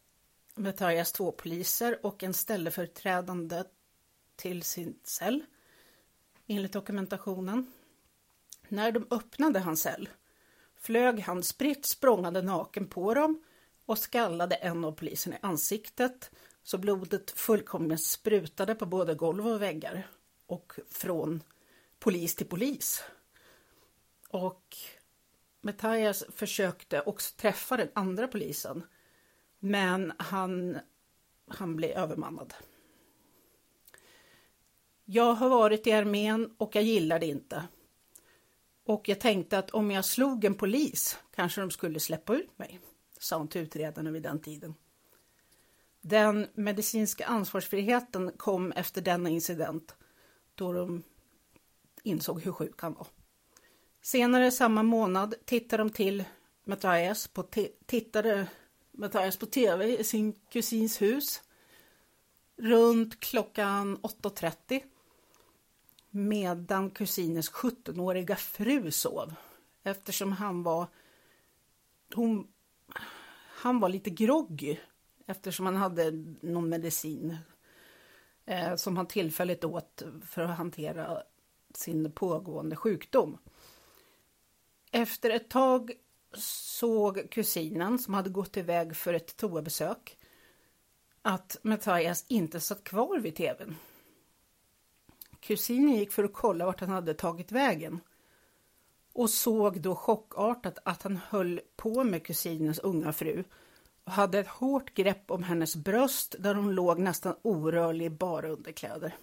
Matthias 0.59 1.13
två 1.13 1.33
poliser 1.33 2.07
och 2.07 2.23
en 2.23 2.35
ställföreträdande 2.35 3.65
till 4.37 4.63
sin 4.63 4.99
cell, 5.05 5.45
enligt 6.47 6.73
dokumentationen. 6.73 7.73
När 8.69 8.93
de 8.93 9.07
öppnade 9.11 9.61
hans 9.61 9.83
cell 9.83 10.09
flög 10.77 11.21
han 11.21 11.43
spritt 11.43 11.87
språngande 11.87 12.43
naken 12.43 12.87
på 12.87 13.15
dem 13.15 13.43
och 13.87 13.99
skallade 13.99 14.55
en 14.55 14.85
av 14.85 14.93
poliserna 14.93 15.37
i 15.37 15.39
ansiktet 15.43 16.31
så 16.63 16.79
blodet 16.79 17.31
fullkomligt 17.31 18.03
sprutade 18.03 18.75
på 18.75 18.87
både 18.87 19.15
golv 19.15 19.49
och 19.49 19.63
väggar 19.63 20.09
och 20.47 20.73
från 20.91 21.43
polis 21.99 22.35
till 22.35 22.47
polis. 22.49 23.05
Och 24.29 24.77
Matthias 25.61 26.25
försökte 26.29 27.01
också 27.01 27.35
träffa 27.37 27.77
den 27.77 27.89
andra 27.95 28.29
polisen 28.29 28.83
men 29.67 30.13
han, 30.19 30.79
han 31.49 31.77
blev 31.77 31.91
övermannad. 31.91 32.55
Jag 35.05 35.35
har 35.35 35.49
varit 35.49 35.87
i 35.87 35.93
armén 35.93 36.55
och 36.59 36.77
jag 36.77 36.85
gillar 36.85 37.19
det 37.19 37.27
inte. 37.27 37.65
Och 38.85 39.09
jag 39.09 39.21
tänkte 39.21 39.59
att 39.59 39.71
om 39.71 39.91
jag 39.91 40.05
slog 40.05 40.45
en 40.45 40.55
polis 40.55 41.19
kanske 41.35 41.61
de 41.61 41.71
skulle 41.71 42.01
släppa 42.01 42.35
ut 42.35 42.59
mig, 42.59 42.81
sa 43.19 43.39
hon 43.39 43.49
till 43.49 43.61
utredarna 43.61 44.11
vid 44.11 44.23
den 44.23 44.41
tiden. 44.41 44.75
Den 46.01 46.47
medicinska 46.55 47.27
ansvarsfriheten 47.27 48.33
kom 48.37 48.73
efter 48.73 49.01
denna 49.01 49.29
incident 49.29 49.97
då 50.55 50.73
de 50.73 51.03
insåg 52.03 52.43
hur 52.43 52.53
sjuk 52.53 52.81
han 52.81 52.95
var. 52.95 53.07
Senare 54.03 54.51
samma 54.51 54.83
månad 54.83 55.35
tittade 55.45 55.83
de 55.83 55.91
till 55.91 56.25
Mattias, 56.65 57.29
på, 57.29 57.43
tittade 57.87 58.49
Mattias 58.97 59.37
på 59.37 59.47
tv 59.47 59.99
i 59.99 60.05
sin 60.05 60.33
kusins 60.33 61.03
hus 61.03 61.43
runt 62.57 63.21
klockan 63.21 63.99
8.30 63.99 64.83
medan 66.11 66.91
kusinens 66.91 67.53
17-åriga 67.53 68.37
fru 68.37 68.91
sov 68.91 69.35
eftersom 69.83 70.33
han 70.33 70.63
var 70.63 70.87
hon, 72.15 72.49
han 73.37 73.81
var 73.81 73.89
lite 73.89 74.11
groggy 74.11 74.77
eftersom 75.27 75.67
han 75.67 75.77
hade 75.77 76.11
någon 76.41 76.69
medicin 76.69 77.37
eh, 78.47 78.77
som 78.77 78.97
han 78.97 79.07
tillfälligt 79.07 79.65
åt 79.65 80.03
för 80.27 80.43
att 80.43 80.57
hantera 80.57 81.23
sin 81.75 82.13
pågående 82.13 82.77
sjukdom. 82.77 83.39
Efter 84.93 85.31
ett 85.31 85.51
tag 85.51 85.93
såg 86.39 87.31
kusinen 87.31 87.99
som 87.99 88.15
hade 88.15 88.31
gått 88.31 88.57
iväg 88.57 88.97
för 88.97 89.15
ett 89.15 89.37
toabesök 89.37 90.19
att 91.23 91.57
Mattias 91.63 92.25
inte 92.29 92.61
satt 92.61 92.85
kvar 92.85 93.19
vid 93.19 93.37
tvn. 93.37 93.77
Kusinen 95.41 95.95
gick 95.95 96.13
för 96.13 96.25
att 96.25 96.33
kolla 96.33 96.67
vart 96.67 96.81
han 96.81 96.91
hade 96.91 97.15
tagit 97.15 97.53
vägen 97.53 98.01
och 99.13 99.31
såg 99.31 99.81
då 99.81 99.95
chockartat 99.95 100.79
att 100.85 101.03
han 101.03 101.17
höll 101.17 101.61
på 101.77 102.05
med 102.05 102.27
kusinens 102.27 102.79
unga 102.79 103.13
fru 103.13 103.45
och 104.05 104.13
hade 104.13 104.39
ett 104.39 104.49
hårt 104.49 104.95
grepp 104.95 105.31
om 105.31 105.43
hennes 105.43 105.77
bröst 105.77 106.35
där 106.39 106.55
hon 106.55 106.75
låg 106.75 106.99
nästan 106.99 107.35
orörlig 107.43 108.07
i 108.07 108.11
bara 108.11 108.49
underkläder. 108.49 109.17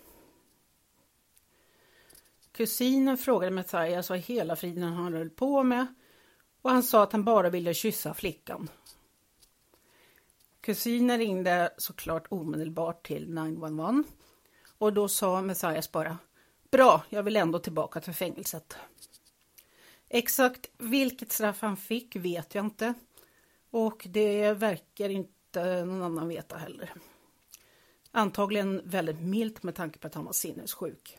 Kusinen 2.52 3.18
frågade 3.18 3.52
Mattias 3.52 4.10
vad 4.10 4.20
hela 4.20 4.56
friden 4.56 4.84
han 4.84 5.14
höll 5.14 5.30
på 5.30 5.64
med 5.64 5.88
och 6.64 6.72
han 6.72 6.84
sa 6.84 7.04
att 7.04 7.12
han 7.12 7.24
bara 7.24 7.50
ville 7.50 7.74
kyssa 7.74 8.14
flickan. 8.14 8.70
Kusinen 10.62 11.20
ringde 11.20 11.74
såklart 11.78 12.28
omedelbart 12.30 13.08
till 13.08 13.34
911 13.34 14.04
och 14.78 14.94
då 14.94 15.08
sa 15.08 15.42
Messias 15.42 15.92
bara 15.92 16.18
Bra, 16.72 17.04
jag 17.10 17.24
vill 17.24 17.36
ändå 17.36 17.60
tillbaka 17.60 18.02
till 18.02 18.14
fängelset. 18.14 18.78
Exakt 20.10 20.70
vilket 20.78 21.32
straff 21.32 21.62
han 21.62 21.78
fick 21.78 22.16
vet 22.16 22.56
jag 22.56 22.66
inte 22.66 22.94
och 23.70 24.08
det 24.10 24.54
verkar 24.54 25.10
inte 25.10 25.86
någon 25.86 26.02
annan 26.02 26.28
veta 26.28 26.58
heller. 26.58 26.94
Antagligen 28.12 28.82
väldigt 28.86 29.22
milt 29.22 29.64
med 29.64 29.76
tanke 29.76 30.00
på 30.00 30.08
att 30.08 30.16
han 30.16 30.26
var 30.26 30.34
sinnessjuk. 30.34 31.18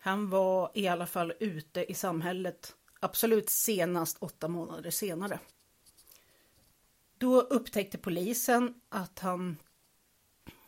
Han 0.00 0.30
var 0.30 0.70
i 0.74 0.88
alla 0.88 1.06
fall 1.06 1.32
ute 1.40 1.92
i 1.92 1.94
samhället 1.94 2.74
absolut 3.02 3.50
senast 3.50 4.16
åtta 4.20 4.48
månader 4.48 4.90
senare. 4.90 5.38
Då 7.18 7.40
upptäckte 7.40 7.98
polisen 7.98 8.80
att 8.88 9.18
han 9.18 9.56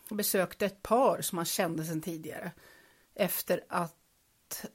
besökte 0.08 0.66
ett 0.66 0.82
par 0.82 1.20
som 1.20 1.38
han 1.38 1.44
kände 1.44 1.84
sedan 1.84 2.00
tidigare 2.00 2.52
efter 3.14 3.64
att 3.68 4.66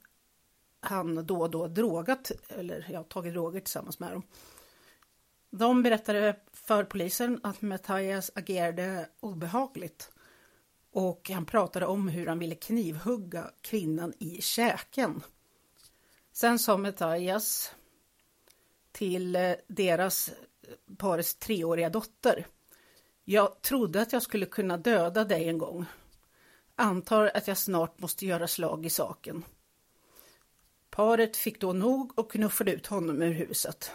han 0.80 1.26
då 1.26 1.42
och 1.42 1.50
då 1.50 1.68
drogat, 1.68 2.32
eller 2.48 2.88
ja, 2.90 3.04
tagit 3.04 3.34
droger 3.34 3.60
tillsammans 3.60 4.00
med 4.00 4.12
dem. 4.12 4.24
De 5.50 5.84
berättade 5.84 6.40
för 6.54 6.84
polisen 6.84 7.40
att 7.44 7.62
Mattias 7.62 8.32
agerade 8.36 9.10
obehagligt 9.20 10.12
och 10.92 11.30
han 11.30 11.46
pratade 11.46 11.86
om 11.86 12.08
hur 12.08 12.28
han 12.28 12.40
ville 12.40 12.56
knivhugga 12.56 13.52
kvinnan 13.62 14.14
i 14.20 14.42
käken. 14.42 15.22
Sen 16.40 16.60
sa 16.60 16.78
Mattias 16.78 17.72
till 18.92 19.36
eh, 19.36 19.52
deras 19.68 20.30
eh, 20.30 20.36
parets 20.98 21.36
treåriga 21.36 21.90
dotter. 21.90 22.48
Jag 23.24 23.62
trodde 23.62 24.02
att 24.02 24.14
jag 24.14 24.22
skulle 24.22 24.46
kunna 24.46 24.78
döda 24.78 25.26
dig 25.26 25.50
en 25.50 25.58
gång. 25.58 25.86
Antar 26.76 27.32
att 27.34 27.48
jag 27.48 27.58
snart 27.58 28.00
måste 28.00 28.26
göra 28.26 28.48
slag 28.48 28.86
i 28.86 28.90
saken. 28.90 29.44
Paret 30.90 31.38
fick 31.38 31.62
då 31.62 31.74
nog 31.74 32.20
och 32.20 32.32
knuffade 32.32 32.72
ut 32.72 32.88
honom 32.88 33.22
ur 33.22 33.34
huset. 33.34 33.92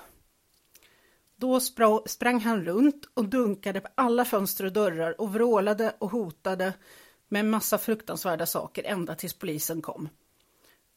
Då 1.36 1.60
sprang 2.06 2.40
han 2.40 2.64
runt 2.64 3.04
och 3.14 3.28
dunkade 3.28 3.80
på 3.80 3.88
alla 3.94 4.24
fönster 4.24 4.64
och 4.64 4.72
dörrar 4.72 5.20
och 5.20 5.32
vrålade 5.32 5.96
och 5.98 6.10
hotade 6.10 6.72
med 7.28 7.40
en 7.40 7.50
massa 7.50 7.78
fruktansvärda 7.78 8.46
saker 8.46 8.84
ända 8.84 9.14
tills 9.14 9.34
polisen 9.34 9.82
kom. 9.82 10.08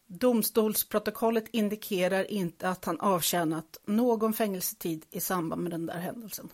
Domstolsprotokollet 0.07 1.45
indikerar 1.51 2.31
inte 2.31 2.69
att 2.69 2.85
han 2.85 2.99
avtjänat 2.99 3.79
någon 3.85 4.33
fängelsetid 4.33 5.05
i 5.11 5.19
samband 5.19 5.61
med 5.61 5.71
den 5.71 5.85
där 5.85 5.97
händelsen. 5.97 6.49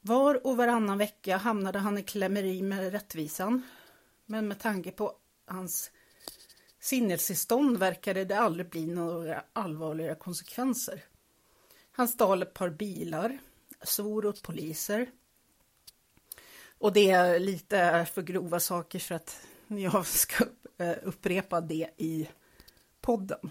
Var 0.00 0.46
och 0.46 0.56
varannan 0.56 0.98
vecka 0.98 1.36
hamnade 1.36 1.78
han 1.78 1.98
i 1.98 2.02
klämmeri 2.02 2.62
med 2.62 2.92
rättvisan. 2.92 3.62
Men 4.26 4.48
med 4.48 4.60
tanke 4.60 4.90
på 4.90 5.16
hans 5.46 5.90
sinnestillstånd 6.80 7.78
verkade 7.78 8.24
det 8.24 8.38
aldrig 8.38 8.68
bli 8.68 8.86
några 8.86 9.44
allvarliga 9.52 10.14
konsekvenser. 10.14 11.04
Han 11.92 12.08
stal 12.08 12.42
ett 12.42 12.54
par 12.54 12.70
bilar, 12.70 13.38
svor 13.82 14.26
åt 14.26 14.42
poliser. 14.42 15.10
Och 16.78 16.92
det 16.92 17.10
är 17.10 17.38
lite 17.38 18.06
för 18.14 18.22
grova 18.22 18.60
saker 18.60 18.98
för 18.98 19.14
att 19.14 19.46
jag 19.78 20.06
ska 20.06 20.44
eh, 20.78 20.96
upprepa 21.02 21.60
det 21.60 21.90
i 21.96 22.28
podden. 23.00 23.50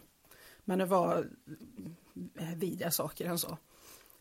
Men 0.66 0.80
det 0.80 0.86
var 0.86 1.28
eh, 2.40 2.56
vidriga 2.56 2.92
saker 2.92 3.28
han 3.28 3.40
sa. 3.40 3.58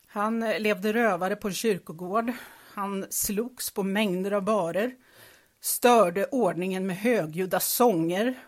Han 0.06 0.40
levde 0.40 0.92
rövare 0.92 1.36
på 1.36 1.48
en 1.48 1.54
kyrkogård. 1.54 2.32
Han 2.74 3.06
slogs 3.10 3.70
på 3.70 3.82
mängder 3.82 4.30
av 4.30 4.42
barer. 4.42 4.94
Störde 5.60 6.26
ordningen 6.26 6.86
med 6.86 6.96
högljudda 6.96 7.60
sånger. 7.60 8.38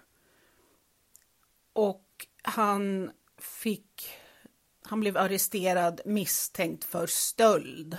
Och 1.72 2.26
han 2.42 3.10
fick... 3.38 4.08
Han 4.84 5.00
blev 5.00 5.16
arresterad 5.16 6.00
misstänkt 6.04 6.84
för 6.84 7.06
stöld. 7.06 7.96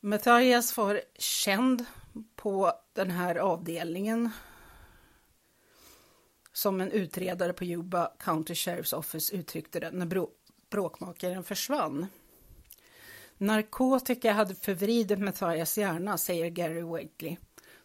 Matthias 0.00 0.76
var 0.76 1.00
känd 1.18 1.84
på 2.36 2.72
den 2.92 3.10
här 3.10 3.36
avdelningen 3.36 4.30
som 6.52 6.80
en 6.80 6.90
utredare 6.90 7.52
på 7.52 7.64
Yuba 7.64 8.12
County 8.18 8.54
Sheriff's 8.54 8.94
Office 8.94 9.36
uttryckte 9.36 9.80
det 9.80 9.90
när 9.90 10.26
bråkmakaren 10.70 11.44
försvann. 11.44 12.06
Narkotika 13.38 14.32
hade 14.32 14.54
förvridit 14.54 15.18
Matthias 15.18 15.78
hjärna, 15.78 16.18
säger 16.18 16.48
Gary 16.50 16.82
Wakely, 16.82 17.36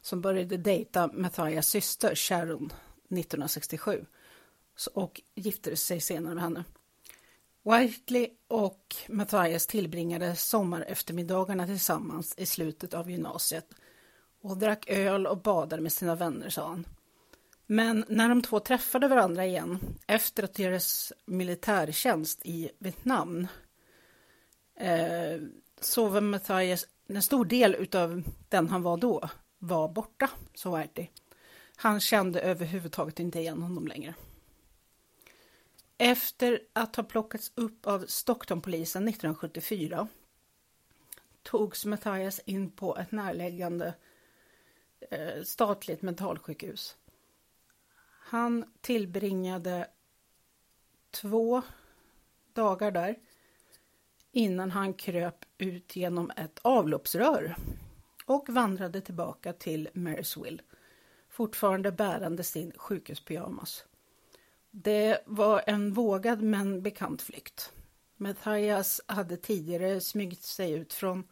som 0.02 0.22
började 0.22 0.58
dejta 0.58 1.10
Matthias 1.14 1.68
syster 1.68 2.16
Sharon 2.16 2.66
1967 2.66 4.06
och 4.94 5.22
gifte 5.36 5.76
sig 5.76 6.00
senare 6.00 6.34
med 6.34 6.44
henne. 6.44 6.64
Whiteley 7.64 8.30
och 8.48 8.96
Matthias 9.10 9.68
tillbringade 9.68 10.36
sommareftermiddagarna 10.36 11.66
tillsammans 11.66 12.34
i 12.38 12.46
slutet 12.46 12.94
av 12.94 13.12
gymnasiet 13.12 13.74
och 14.44 14.58
drack 14.58 14.86
öl 14.90 15.28
och 15.28 15.38
badade 15.38 15.82
med 15.82 15.94
sina 15.94 16.16
vänner, 16.16 16.50
sa 16.50 16.68
han. 16.68 16.86
Men 17.66 18.06
när 18.08 18.30
de 18.30 18.42
två 18.42 18.60
träffade 18.60 19.08
varandra 19.08 19.46
igen 19.46 19.80
efter 20.08 20.44
att 20.44 20.54
deras 20.54 21.14
militärtjänst 21.26 22.42
i 22.44 22.70
Vietnam 22.80 23.48
eh, 24.76 25.42
så 25.82 26.08
var 26.08 26.22
Matthias 26.22 26.88
en 27.08 27.22
stor 27.22 27.46
del 27.46 27.76
utav 27.76 28.24
den 28.50 28.70
han 28.70 28.82
var 28.82 28.98
då 28.98 29.30
var 29.60 29.88
borta, 29.88 30.30
så 30.54 30.78
Artie. 30.78 31.10
Han 31.76 32.00
kände 32.00 32.42
överhuvudtaget 32.42 33.20
inte 33.20 33.40
igen 33.40 33.62
honom 33.62 33.88
längre. 33.88 34.14
Efter 35.98 36.60
att 36.74 36.96
ha 36.96 37.04
plockats 37.04 37.52
upp 37.56 37.88
av 37.88 38.06
Stocktonpolisen 38.08 39.08
1974 39.08 40.08
togs 41.44 41.86
Matthias 41.86 42.42
in 42.46 42.72
på 42.72 42.98
ett 42.98 43.12
närliggande 43.12 43.94
Eh, 45.12 45.44
statligt 45.44 46.02
mentalsjukhus. 46.02 46.98
Han 48.06 48.66
tillbringade 48.82 49.88
två 51.12 51.62
dagar 52.54 52.92
där 52.92 53.16
innan 54.32 54.72
han 54.72 54.94
kröp 54.94 55.46
ut 55.58 55.96
genom 55.96 56.32
ett 56.32 56.60
avloppsrör 56.62 57.56
och 58.26 58.50
vandrade 58.50 59.02
tillbaka 59.02 59.54
till 59.54 59.90
Marysville, 59.94 60.64
fortfarande 61.30 61.92
bärande 61.92 62.44
sin 62.44 62.72
sjukhuspyjamas. 62.76 63.86
Det 64.72 65.24
var 65.26 65.64
en 65.68 65.94
vågad 65.94 66.42
men 66.42 66.82
bekant 66.82 67.22
flykt. 67.22 67.72
Matthias 68.18 69.02
hade 69.06 69.38
tidigare 69.38 70.02
smugit 70.02 70.44
sig 70.44 70.72
ut 70.72 70.94
från 70.94 71.24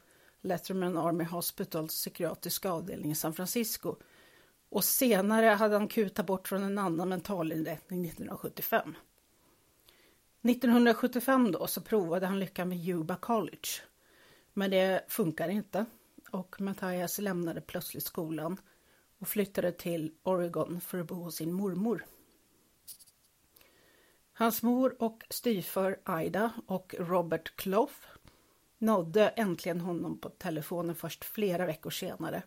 Letterman 0.41 0.97
Army 0.97 1.23
Hospitals 1.23 1.91
psykiatriska 1.91 2.71
avdelning 2.71 3.11
i 3.11 3.15
San 3.15 3.33
Francisco 3.33 3.95
och 4.69 4.83
senare 4.83 5.45
hade 5.45 5.75
han 5.75 5.87
kutat 5.87 6.25
bort 6.25 6.47
från 6.47 6.63
en 6.63 6.77
annan 6.77 7.09
mentalinrättning 7.09 8.05
1975. 8.05 8.95
1975 10.41 11.51
då 11.51 11.67
så 11.67 11.81
provade 11.81 12.25
han 12.25 12.39
lyckan 12.39 12.69
med 12.69 12.77
Yuba 12.77 13.15
College. 13.15 13.69
Men 14.53 14.71
det 14.71 15.05
funkade 15.07 15.53
inte 15.53 15.85
och 16.31 16.61
Matthias 16.61 17.19
lämnade 17.19 17.61
plötsligt 17.61 18.03
skolan 18.03 18.59
och 19.19 19.27
flyttade 19.27 19.71
till 19.71 20.11
Oregon 20.23 20.81
för 20.81 20.99
att 20.99 21.07
bo 21.07 21.15
hos 21.15 21.35
sin 21.35 21.53
mormor. 21.53 22.05
Hans 24.33 24.63
mor 24.63 24.95
och 24.99 25.23
styvfar 25.29 26.21
Ida 26.21 26.51
och 26.67 26.95
Robert 26.99 27.55
Clough 27.55 27.93
nådde 28.81 29.29
äntligen 29.29 29.81
honom 29.81 30.17
på 30.17 30.29
telefonen 30.29 30.95
först 30.95 31.25
flera 31.25 31.65
veckor 31.65 31.89
senare 31.89 32.43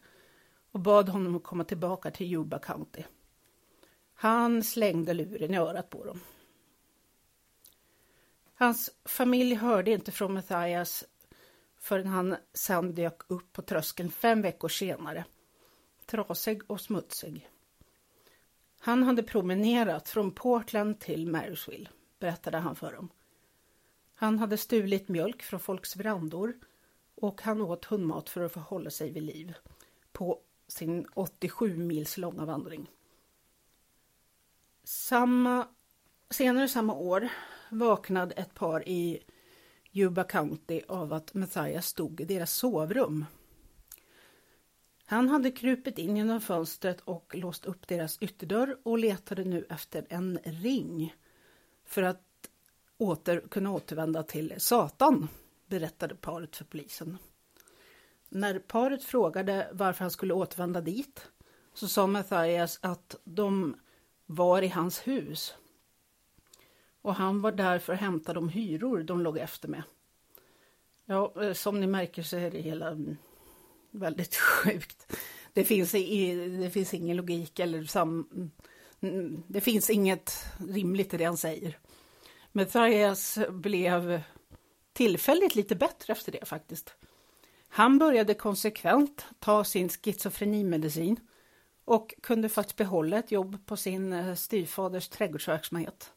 och 0.73 0.81
bad 0.81 1.09
honom 1.09 1.37
att 1.37 1.43
komma 1.43 1.65
tillbaka 1.65 2.11
till 2.11 2.33
Yuba 2.33 2.59
County. 2.59 3.03
Han 4.15 4.63
slängde 4.63 5.15
luren 5.15 5.55
i 5.55 5.59
örat 5.59 5.91
på 5.91 6.05
dem. 6.05 6.21
Hans 8.55 8.91
familj 9.05 9.55
hörde 9.55 9.91
inte 9.91 10.13
från 10.13 10.35
Matthias 10.35 11.05
förrän 11.79 12.07
han 12.07 12.37
sen 12.53 12.95
dök 12.95 13.31
upp 13.31 13.53
på 13.53 13.63
tröskeln 13.63 14.11
fem 14.11 14.43
veckor 14.43 14.69
senare. 14.69 15.25
Trasig 16.07 16.71
och 16.71 16.81
smutsig. 16.81 17.49
Han 18.79 19.03
hade 19.03 19.23
promenerat 19.23 20.09
från 20.09 20.31
Portland 20.31 21.01
till 21.01 21.27
Marysville, 21.27 21.89
berättade 22.19 22.59
han 22.59 22.77
för 22.77 22.93
dem. 22.93 23.09
Han 24.15 24.39
hade 24.39 24.57
stulit 24.57 25.09
mjölk 25.09 25.43
från 25.43 25.61
folks 25.61 25.97
verandor 25.97 26.55
och 27.15 27.43
han 27.43 27.61
åt 27.61 27.85
hundmat 27.85 28.29
för 28.29 28.41
att 28.41 28.53
få 28.53 28.61
hålla 28.61 28.91
sig 28.91 29.11
vid 29.11 29.23
liv 29.23 29.55
på 30.13 30.41
sin 30.69 31.07
87 31.15 31.77
mils 31.77 32.17
långa 32.17 32.45
vandring. 32.45 32.91
Samma, 34.85 35.69
senare 36.31 36.69
samma 36.69 36.95
år 36.95 37.29
vaknade 37.71 38.35
ett 38.35 38.55
par 38.55 38.89
i 38.89 39.23
Yuba 39.93 40.25
County 40.25 40.81
av 40.89 41.13
att 41.13 41.35
Matthias 41.35 41.87
stod 41.87 42.21
i 42.21 42.25
deras 42.25 42.53
sovrum. 42.53 43.25
Han 45.07 45.29
hade 45.29 45.51
krupit 45.51 45.99
in 45.99 46.17
genom 46.17 46.41
fönstret 46.41 47.01
och 47.01 47.35
låst 47.35 47.65
upp 47.65 47.89
deras 47.89 48.23
ytterdörr 48.23 48.79
och 48.83 48.99
letade 48.99 49.45
nu 49.45 49.67
efter 49.71 50.07
en 50.09 50.39
ring 50.45 51.15
för 51.85 52.03
att 52.03 52.23
åter, 52.99 53.41
kunna 53.51 53.73
återvända 53.73 54.23
till 54.23 54.55
Satan, 54.59 55.29
berättade 55.67 56.15
paret 56.15 56.57
för 56.57 56.65
polisen. 56.65 57.19
När 58.29 58.59
paret 58.59 59.05
frågade 59.05 59.69
varför 59.73 60.01
han 60.05 60.11
skulle 60.11 60.35
återvända 60.35 60.81
dit 60.81 61.29
så 61.75 61.89
sa 61.89 62.07
Matthias 62.07 62.79
att 62.83 63.17
de 63.25 63.77
var 64.27 64.63
i 64.63 64.69
hans 64.69 65.07
hus 65.07 65.55
och 67.03 67.15
han 67.15 67.41
var 67.41 67.53
där 67.53 67.79
för 67.79 67.93
att 67.93 68.01
hämta 68.01 68.33
de 68.33 68.49
hyror 68.49 69.03
de 69.03 69.21
låg 69.21 69.39
efter 69.39 69.69
med. 69.69 69.83
Ja, 71.05 71.43
eh, 71.43 71.53
som 71.53 71.81
ni 71.81 71.87
märker 71.87 72.23
så 72.23 72.37
är 72.37 72.51
det 72.51 72.61
hela 72.61 72.89
mm, 72.89 73.17
väldigt 73.91 74.35
sjukt. 74.65 75.17
Det 75.53 75.65
finns, 75.65 75.95
i, 75.95 76.35
det 76.35 76.71
finns 76.71 76.95
ingen 76.95 77.17
logik 77.17 77.59
eller 77.59 77.85
sam, 77.85 78.29
mm, 79.01 79.43
det 79.47 79.61
finns 79.61 79.91
inget 79.91 80.45
rimligt 80.69 81.15
i 81.15 81.17
det 81.17 81.25
han 81.25 81.37
säger. 81.37 81.79
Matthias 82.57 83.39
blev 83.49 84.23
tillfälligt 84.93 85.55
lite 85.55 85.77
bättre 85.77 86.13
efter 86.13 86.33
det 86.33 86.49
faktiskt. 86.49 86.95
Han 87.69 87.99
började 87.99 88.35
konsekvent 88.35 89.27
ta 89.39 89.65
sin 89.65 89.89
schizofrenimedicin 89.89 91.17
och 91.85 92.15
kunde 92.23 92.49
faktiskt 92.49 92.77
behålla 92.77 93.19
ett 93.19 93.33
jobb 93.33 93.67
på 93.67 93.77
sin 93.77 94.13
eh, 94.13 94.35
styvfaders 94.35 95.09
trädgårdsverksamhet. 95.09 96.13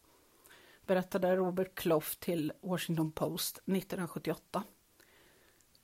Berättade 0.86 1.36
Robert 1.36 1.74
Clough 1.74 2.08
till 2.18 2.52
Washington 2.60 3.12
Post 3.12 3.56
1978. 3.56 4.62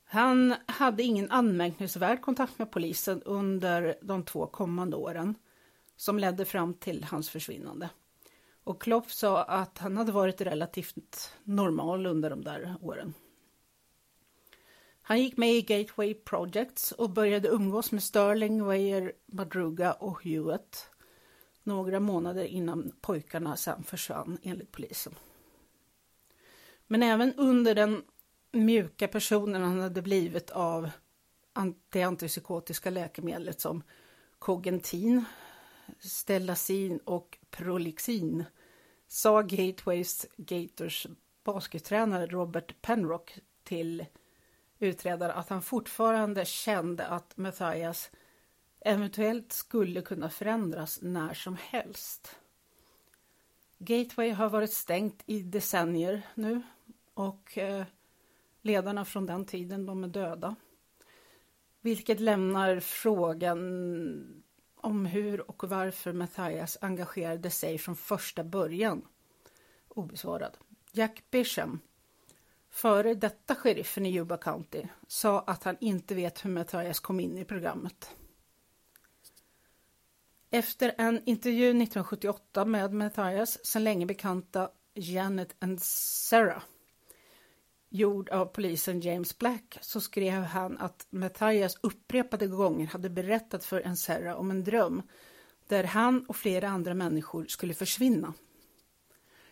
Han 0.04 0.54
hade 0.66 1.02
ingen 1.02 1.30
anmärkningsvärd 1.30 2.20
kontakt 2.20 2.58
med 2.58 2.70
polisen 2.70 3.22
under 3.22 3.94
de 4.02 4.24
två 4.24 4.46
kommande 4.46 4.96
åren 4.96 5.34
som 5.96 6.18
ledde 6.18 6.44
fram 6.44 6.74
till 6.74 7.04
hans 7.04 7.30
försvinnande. 7.30 7.90
Och 8.64 8.82
Klopp 8.82 9.10
sa 9.10 9.42
att 9.42 9.78
han 9.78 9.96
hade 9.96 10.12
varit 10.12 10.40
relativt 10.40 11.32
normal 11.44 12.06
under 12.06 12.30
de 12.30 12.44
där 12.44 12.76
åren. 12.80 13.14
Han 15.02 15.22
gick 15.22 15.36
med 15.36 15.54
i 15.54 15.62
Gateway 15.62 16.14
Projects 16.14 16.92
och 16.92 17.10
började 17.10 17.48
umgås 17.48 17.92
med 17.92 18.02
Sterling, 18.02 18.66
Weyer, 18.66 19.12
Madruga 19.26 19.92
och 19.92 20.24
Hewitt 20.24 20.90
några 21.64 22.00
månader 22.00 22.44
innan 22.44 22.92
pojkarna 23.00 23.56
sen 23.56 23.84
försvann 23.84 24.38
enligt 24.42 24.72
polisen. 24.72 25.14
Men 26.86 27.02
även 27.02 27.34
under 27.34 27.74
den 27.74 28.02
mjuka 28.52 29.08
personen 29.08 29.62
han 29.62 29.80
hade 29.80 30.02
blivit 30.02 30.50
av 30.50 30.90
det 31.88 32.02
antipsykotiska 32.02 32.90
läkemedlet 32.90 33.60
som 33.60 33.82
Cogentin, 34.38 35.24
Stellacin 35.98 36.98
och 37.04 37.38
Prolixin 37.50 38.44
sa 39.14 39.42
Gateways 39.42 40.26
Gators 40.36 41.06
baskettränare 41.44 42.26
Robert 42.26 42.82
Penrock 42.82 43.38
till 43.62 44.06
utredare 44.78 45.32
att 45.32 45.48
han 45.48 45.62
fortfarande 45.62 46.44
kände 46.44 47.06
att 47.06 47.36
Matthias 47.36 48.10
eventuellt 48.80 49.52
skulle 49.52 50.02
kunna 50.02 50.30
förändras 50.30 50.98
när 51.02 51.34
som 51.34 51.56
helst. 51.60 52.36
Gateway 53.78 54.30
har 54.30 54.48
varit 54.48 54.72
stängt 54.72 55.22
i 55.26 55.42
decennier 55.42 56.22
nu 56.34 56.62
och 57.14 57.58
eh, 57.58 57.84
ledarna 58.62 59.04
från 59.04 59.26
den 59.26 59.46
tiden 59.46 59.86
de 59.86 60.04
är 60.04 60.08
döda. 60.08 60.56
Vilket 61.80 62.20
lämnar 62.20 62.80
frågan 62.80 64.43
om 64.84 65.06
hur 65.06 65.50
och 65.50 65.68
varför 65.68 66.12
Matthias 66.12 66.78
engagerade 66.80 67.50
sig 67.50 67.78
från 67.78 67.96
första 67.96 68.44
början 68.44 69.02
obesvarad. 69.88 70.56
Jack 70.92 71.24
Bisham, 71.30 71.80
före 72.70 73.14
detta 73.14 73.54
sheriffen 73.54 74.06
i 74.06 74.16
Yuba 74.16 74.36
County, 74.36 74.82
sa 75.06 75.40
att 75.40 75.64
han 75.64 75.76
inte 75.80 76.14
vet 76.14 76.44
hur 76.44 76.50
Matthias 76.50 77.00
kom 77.00 77.20
in 77.20 77.38
i 77.38 77.44
programmet. 77.44 78.10
Efter 80.50 80.94
en 80.98 81.22
intervju 81.24 81.68
1978 81.68 82.64
med 82.64 82.92
Matthias, 82.92 83.66
sedan 83.66 83.84
länge 83.84 84.06
bekanta 84.06 84.70
Janet 84.94 85.56
and 85.58 85.82
Sarah, 85.82 86.62
gjord 87.94 88.28
av 88.28 88.46
polisen 88.46 89.00
James 89.00 89.38
Black, 89.38 89.78
så 89.80 90.00
skrev 90.00 90.42
han 90.42 90.78
att 90.78 91.06
Matthias 91.10 91.78
upprepade 91.80 92.46
gånger 92.46 92.86
hade 92.86 93.10
berättat 93.10 93.64
för 93.64 93.80
en 93.80 93.96
Serra 93.96 94.36
om 94.36 94.50
en 94.50 94.64
dröm 94.64 95.02
där 95.68 95.84
han 95.84 96.26
och 96.26 96.36
flera 96.36 96.68
andra 96.68 96.94
människor 96.94 97.46
skulle 97.46 97.74
försvinna. 97.74 98.34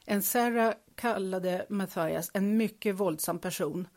En 0.05 0.23
Serra 0.23 0.75
kallade 0.95 1.67
Matthias 1.69 2.31
en 2.35 2.57
mycket 2.57 2.95
våldsam 2.95 3.39
person 3.39 3.89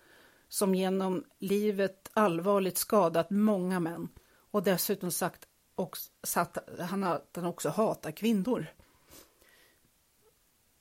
som 0.49 0.75
genom 0.75 1.23
livet 1.39 2.09
allvarligt 2.13 2.77
skadat 2.77 3.29
många 3.29 3.79
män 3.79 4.09
och 4.51 4.63
dessutom 4.63 5.11
sagt 5.11 5.47
också, 5.75 6.11
att 6.35 6.57
han 6.79 7.45
också 7.45 7.69
hatar 7.69 8.11
kvinnor. 8.11 8.65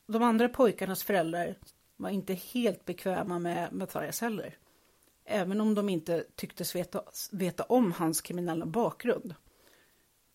De 0.07 0.23
andra 0.23 0.49
pojkarnas 0.49 1.03
föräldrar 1.03 1.59
var 1.97 2.11
inte 2.11 2.35
helt 2.35 2.85
bekväma 2.85 3.39
med 3.39 3.73
Mattias 3.73 4.21
heller. 4.21 4.57
även 5.25 5.61
om 5.61 5.75
de 5.75 5.89
inte 5.89 6.25
tycktes 6.37 6.75
veta, 6.77 7.03
veta 7.33 7.63
om 7.63 7.93
hans 7.93 8.21
kriminella 8.21 8.67
bakgrund. 8.67 9.35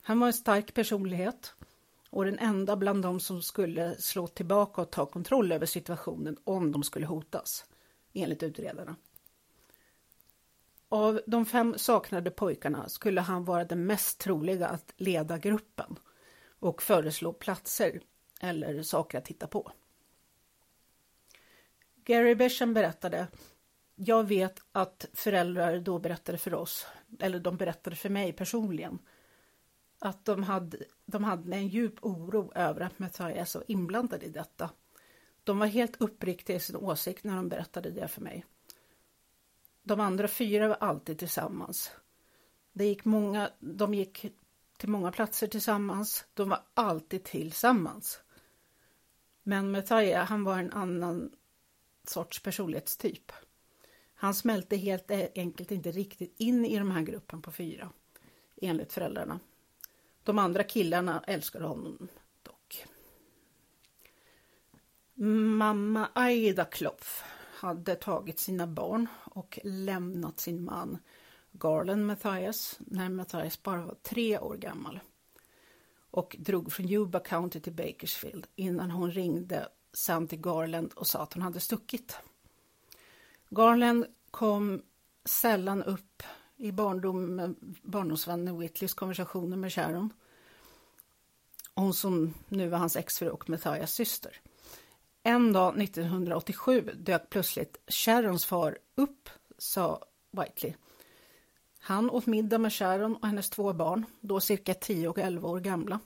Han 0.02 0.20
var 0.20 0.28
en 0.28 0.34
stark 0.34 0.74
personlighet 0.74 1.54
och 2.10 2.26
den 2.26 2.40
enda 2.40 2.76
bland 2.76 3.04
dem 3.04 3.20
som 3.20 3.42
skulle 3.42 3.96
slå 3.96 4.28
tillbaka 4.28 4.82
och 4.82 4.92
ta 4.92 5.06
kontroll 5.06 5.52
över 5.52 5.66
situationen 5.66 6.38
om 6.44 6.72
de 6.72 6.84
skulle 6.84 7.06
hotas, 7.06 7.66
enligt 8.14 8.44
utredarna. 8.44 8.96
Av 10.90 11.22
de 11.28 11.46
fem 11.46 11.74
saknade 11.78 12.32
pojkarna 12.32 12.90
skulle 12.90 13.22
han 13.22 13.46
vara 13.46 13.66
den 13.66 13.86
mest 13.86 14.20
troliga 14.20 14.68
att 14.68 14.94
leda 14.98 15.38
gruppen 15.38 16.00
och 16.60 16.82
föreslå 16.82 17.34
platser 17.34 18.02
eller 18.42 18.84
saker 18.84 19.18
att 19.18 19.26
titta 19.26 19.48
på. 19.48 19.72
Gary 22.10 22.36
Besham 22.36 22.74
berättade 22.74 23.28
jag 23.96 24.24
vet 24.24 24.62
att 24.72 25.06
föräldrar 25.14 25.80
då 25.80 26.00
berättade 26.00 26.38
för 26.38 26.54
oss, 26.54 26.88
eller 27.20 27.40
de 27.40 27.58
berättade 27.58 27.96
för 27.96 28.10
mig 28.10 28.34
personligen, 28.34 29.00
att 30.00 30.26
de 30.26 30.44
hade, 30.44 30.78
de 31.06 31.24
hade 31.24 31.56
en 31.56 31.68
djup 31.68 31.94
oro 32.02 32.52
över 32.56 32.82
att 32.82 33.00
Mattias 33.00 33.56
var 33.56 33.64
inblandad 33.68 34.24
i 34.24 34.30
detta. 34.30 34.70
De 35.44 35.60
var 35.60 35.68
helt 35.68 36.02
uppriktiga 36.02 36.56
i 36.56 36.60
sin 36.60 36.76
åsikt 36.76 37.24
när 37.24 37.36
de 37.36 37.50
berättade 37.50 37.92
det 37.92 38.08
för 38.08 38.22
mig. 38.22 38.46
De 39.84 40.00
andra 40.00 40.28
fyra 40.28 40.68
var 40.68 40.78
alltid 40.80 41.20
tillsammans. 41.20 41.92
Det 42.74 42.86
gick 42.86 43.06
många, 43.06 43.50
de 43.60 43.94
gick 43.94 44.26
till 44.78 44.90
många 44.90 45.12
platser 45.12 45.48
tillsammans. 45.48 46.26
De 46.34 46.50
var 46.50 46.60
alltid 46.74 47.24
tillsammans. 47.24 48.22
Men 49.44 49.72
Mattias, 49.72 50.30
han 50.30 50.44
var 50.44 50.60
en 50.60 50.72
annan 50.72 51.32
sorts 52.10 52.40
personlighetstyp. 52.40 53.32
Han 54.14 54.34
smälte 54.34 54.76
helt 54.76 55.12
enkelt 55.36 55.72
inte 55.72 55.92
riktigt 55.92 56.34
in 56.38 56.66
i 56.66 56.78
den 56.78 56.92
här 56.92 57.02
gruppen 57.02 57.42
på 57.42 57.52
fyra, 57.52 57.90
enligt 58.62 58.94
föräldrarna. 58.94 59.40
De 60.24 60.40
andra 60.40 60.64
killarna 60.64 61.24
älskade 61.28 61.66
honom 61.66 62.08
dock. 62.44 62.86
Mamma 65.58 66.10
Aida 66.14 66.66
Klopf 66.66 67.24
hade 67.36 67.96
tagit 67.96 68.40
sina 68.40 68.68
barn 68.68 69.08
och 69.24 69.60
lämnat 69.64 70.40
sin 70.40 70.64
man 70.64 70.98
Garland 71.52 72.06
Matthias 72.06 72.80
när 72.80 73.10
Matthias 73.10 73.64
bara 73.64 73.86
var 73.86 73.96
tre 73.96 74.40
år 74.40 74.56
gammal 74.56 75.00
och 76.12 76.36
drog 76.40 76.72
från 76.72 76.90
Yuba 76.90 77.20
County 77.20 77.60
till 77.60 77.74
Bakersfield 77.74 78.48
innan 78.56 78.92
hon 78.92 79.12
ringde 79.12 79.68
sen 79.94 80.28
till 80.28 80.42
Garland 80.42 80.94
och 80.94 81.08
sa 81.08 81.20
att 81.20 81.34
hon 81.34 81.44
hade 81.44 81.60
stuckit. 81.60 82.18
Garland 83.50 84.06
kom 84.32 84.82
sällan 85.26 85.84
upp 85.84 86.24
i 86.58 86.72
barndom, 86.72 87.56
barndomsvännen 87.82 88.60
Whitleys 88.60 88.94
konversationer 88.94 89.58
med 89.58 89.74
Sharon. 89.74 90.14
Hon 91.76 91.94
som 91.94 92.34
nu 92.48 92.68
var 92.68 92.78
hans 92.78 92.96
exfru 92.96 93.30
och 93.30 93.50
Matthias 93.50 93.94
syster. 93.94 94.42
En 95.24 95.54
dag 95.54 95.82
1987 95.82 96.92
dök 96.96 97.30
plötsligt 97.30 97.78
Sharons 97.88 98.46
far 98.46 98.78
upp, 98.96 99.30
sa 99.58 100.04
Whiteley. 100.32 100.74
Han 101.80 102.10
åt 102.10 102.26
middag 102.26 102.58
med 102.58 102.74
Sharon 102.74 103.16
och 103.16 103.28
hennes 103.28 103.50
två 103.50 103.74
barn, 103.74 104.06
då 104.20 104.40
cirka 104.40 104.74
10 104.74 105.08
och 105.08 105.20
11 105.20 105.50
år 105.50 105.60
gamla. 105.60 106.00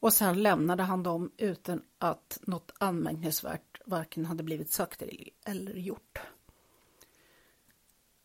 Och 0.00 0.12
sen 0.12 0.42
lämnade 0.42 0.82
han 0.82 1.02
dem 1.02 1.32
utan 1.36 1.82
att 1.98 2.38
något 2.42 2.72
anmärkningsvärt 2.78 3.80
varken 3.84 4.24
hade 4.24 4.42
blivit 4.42 4.70
sagt 4.70 5.02
eller 5.44 5.72
gjort. 5.72 6.18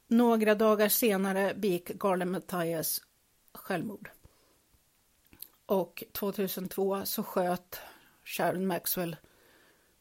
Några 0.07 0.55
dagar 0.55 0.89
senare 0.89 1.53
begick 1.55 1.87
Garland 1.87 2.31
Mathias 2.31 3.01
självmord. 3.53 4.09
Och 5.65 6.03
2002 6.11 7.05
så 7.05 7.23
sköt 7.23 7.79
Sharon 8.23 8.67
Maxwell 8.67 9.15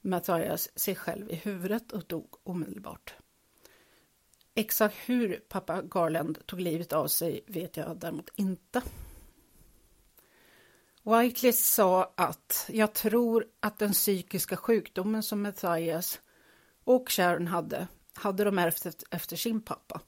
Mathias 0.00 0.78
sig 0.78 0.94
själv 0.94 1.30
i 1.30 1.34
huvudet 1.34 1.92
och 1.92 2.04
dog 2.06 2.34
omedelbart. 2.42 3.14
Exakt 4.54 4.96
hur 5.06 5.44
pappa 5.48 5.82
Garland 5.82 6.46
tog 6.46 6.60
livet 6.60 6.92
av 6.92 7.06
sig 7.06 7.44
vet 7.46 7.76
jag 7.76 7.96
däremot 7.96 8.30
inte. 8.36 8.82
Whiteley 11.02 11.52
sa 11.52 12.12
att 12.14 12.70
jag 12.72 12.92
tror 12.92 13.46
att 13.60 13.78
den 13.78 13.92
psykiska 13.92 14.56
sjukdomen 14.56 15.22
som 15.22 15.42
Matthias 15.42 16.20
och 16.84 17.10
Sharon 17.10 17.46
hade, 17.46 17.86
hade 18.14 18.44
de 18.44 18.58
ärvt 18.58 19.04
efter 19.10 19.36
sin 19.36 19.60
pappa. 19.60 20.00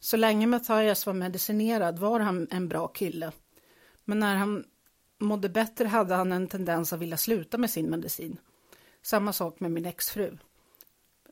Så 0.00 0.16
länge 0.16 0.46
Matthias 0.46 1.06
var 1.06 1.14
medicinerad 1.14 1.98
var 1.98 2.20
han 2.20 2.48
en 2.50 2.68
bra 2.68 2.88
kille. 2.88 3.32
Men 4.04 4.18
när 4.18 4.36
han 4.36 4.64
mådde 5.18 5.48
bättre 5.48 5.88
hade 5.88 6.14
han 6.14 6.32
en 6.32 6.48
tendens 6.48 6.92
att 6.92 7.00
vilja 7.00 7.16
sluta 7.16 7.58
med 7.58 7.70
sin 7.70 7.90
medicin. 7.90 8.36
Samma 9.02 9.32
sak 9.32 9.60
med 9.60 9.70
min 9.70 9.86
exfru. 9.86 10.38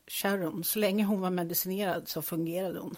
Sharon, 0.07 0.65
så 0.65 0.79
länge 0.79 1.05
hon 1.05 1.21
var 1.21 1.31
medicinerad 1.31 2.09
så 2.09 2.23
fungerade 2.23 2.79
hon. 2.79 2.97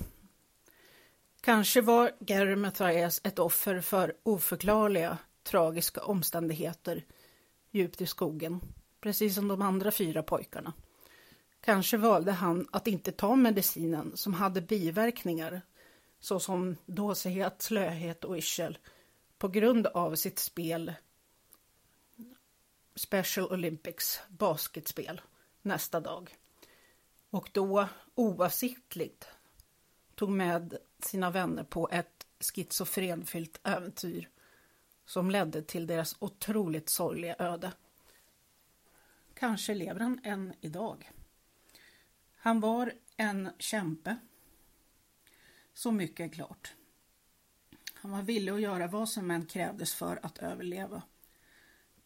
Kanske 1.41 1.81
var 1.81 2.13
Gary 2.21 2.57
Matthias 2.57 3.21
ett 3.25 3.39
offer 3.39 3.81
för 3.81 4.15
oförklarliga, 4.23 5.19
tragiska 5.49 6.01
omständigheter 6.05 7.05
djupt 7.71 8.01
i 8.01 8.07
skogen, 8.07 8.61
precis 9.01 9.35
som 9.35 9.49
de 9.49 9.63
andra 9.63 9.91
fyra 9.91 10.23
pojkarna. 10.23 10.73
Kanske 11.61 11.97
valde 11.97 12.33
han 12.33 12.69
att 12.71 12.87
inte 12.87 13.13
ta 13.13 13.37
medicinen 13.37 14.17
som 14.17 14.35
hade 14.35 14.61
biverkningar 14.61 15.63
såsom 16.21 16.77
dåsighet, 16.87 17.63
slöhet 17.63 18.25
och 18.25 18.37
yrsel 18.37 18.79
på 19.39 19.49
grund 19.49 19.87
av 19.87 20.15
sitt 20.15 20.39
spel 20.39 20.95
Special 22.95 23.53
Olympics 23.53 24.21
basketspel 24.29 25.21
nästa 25.63 26.01
dag. 26.01 26.37
Och 27.31 27.51
då 27.53 27.89
oavsiktligt 28.15 29.29
tog 30.15 30.31
med 30.31 30.77
sina 30.99 31.31
vänner 31.31 31.65
på 31.65 31.89
ett 31.93 32.27
schizofrenfyllt 32.41 33.61
äventyr 33.63 34.29
som 35.09 35.31
ledde 35.31 35.63
till 35.63 35.87
deras 35.87 36.17
otroligt 36.19 36.89
sorgliga 36.89 37.37
öde. 37.39 37.73
Kanske 39.35 39.75
lever 39.75 40.01
han 40.01 40.21
än 40.25 40.55
idag. 40.61 41.11
Han 42.37 42.61
var 42.61 42.93
en 43.17 43.51
kämpe. 43.59 44.17
Så 45.75 45.93
mycket 45.93 46.31
är 46.31 46.35
klart. 46.35 46.75
Han 47.95 48.11
var 48.11 48.23
villig 48.23 48.53
att 48.53 48.61
göra 48.61 48.87
vad 48.87 49.09
som 49.09 49.31
än 49.31 49.47
krävdes 49.47 49.95
för 49.95 50.21
att 50.23 50.39
överleva. 50.39 51.03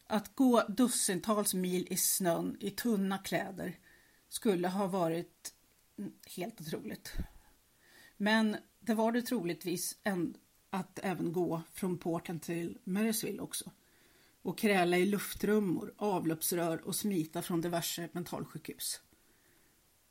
Att 0.07 0.35
gå 0.35 0.63
dussintals 0.67 1.53
mil 1.53 1.87
i 1.89 1.97
snön 1.97 2.57
i 2.59 2.69
tunna 2.69 3.17
kläder 3.17 3.79
skulle 4.29 4.67
ha 4.67 4.87
varit 4.87 5.53
helt 6.35 6.61
otroligt. 6.61 7.13
Men 8.17 8.57
det 8.79 8.93
var 8.93 9.11
det 9.11 9.21
troligtvis 9.21 9.97
att 10.73 10.99
även 11.03 11.33
gå 11.33 11.61
från 11.73 11.97
porten 11.97 12.39
till 12.39 12.77
Marysville 12.83 13.41
också 13.41 13.71
och 14.41 14.57
kräla 14.57 14.97
i 14.97 15.05
luftrummor, 15.05 15.93
avloppsrör 15.97 16.87
och 16.87 16.95
smita 16.95 17.41
från 17.41 17.61
diverse 17.61 18.09
mentalsjukhus. 18.11 19.01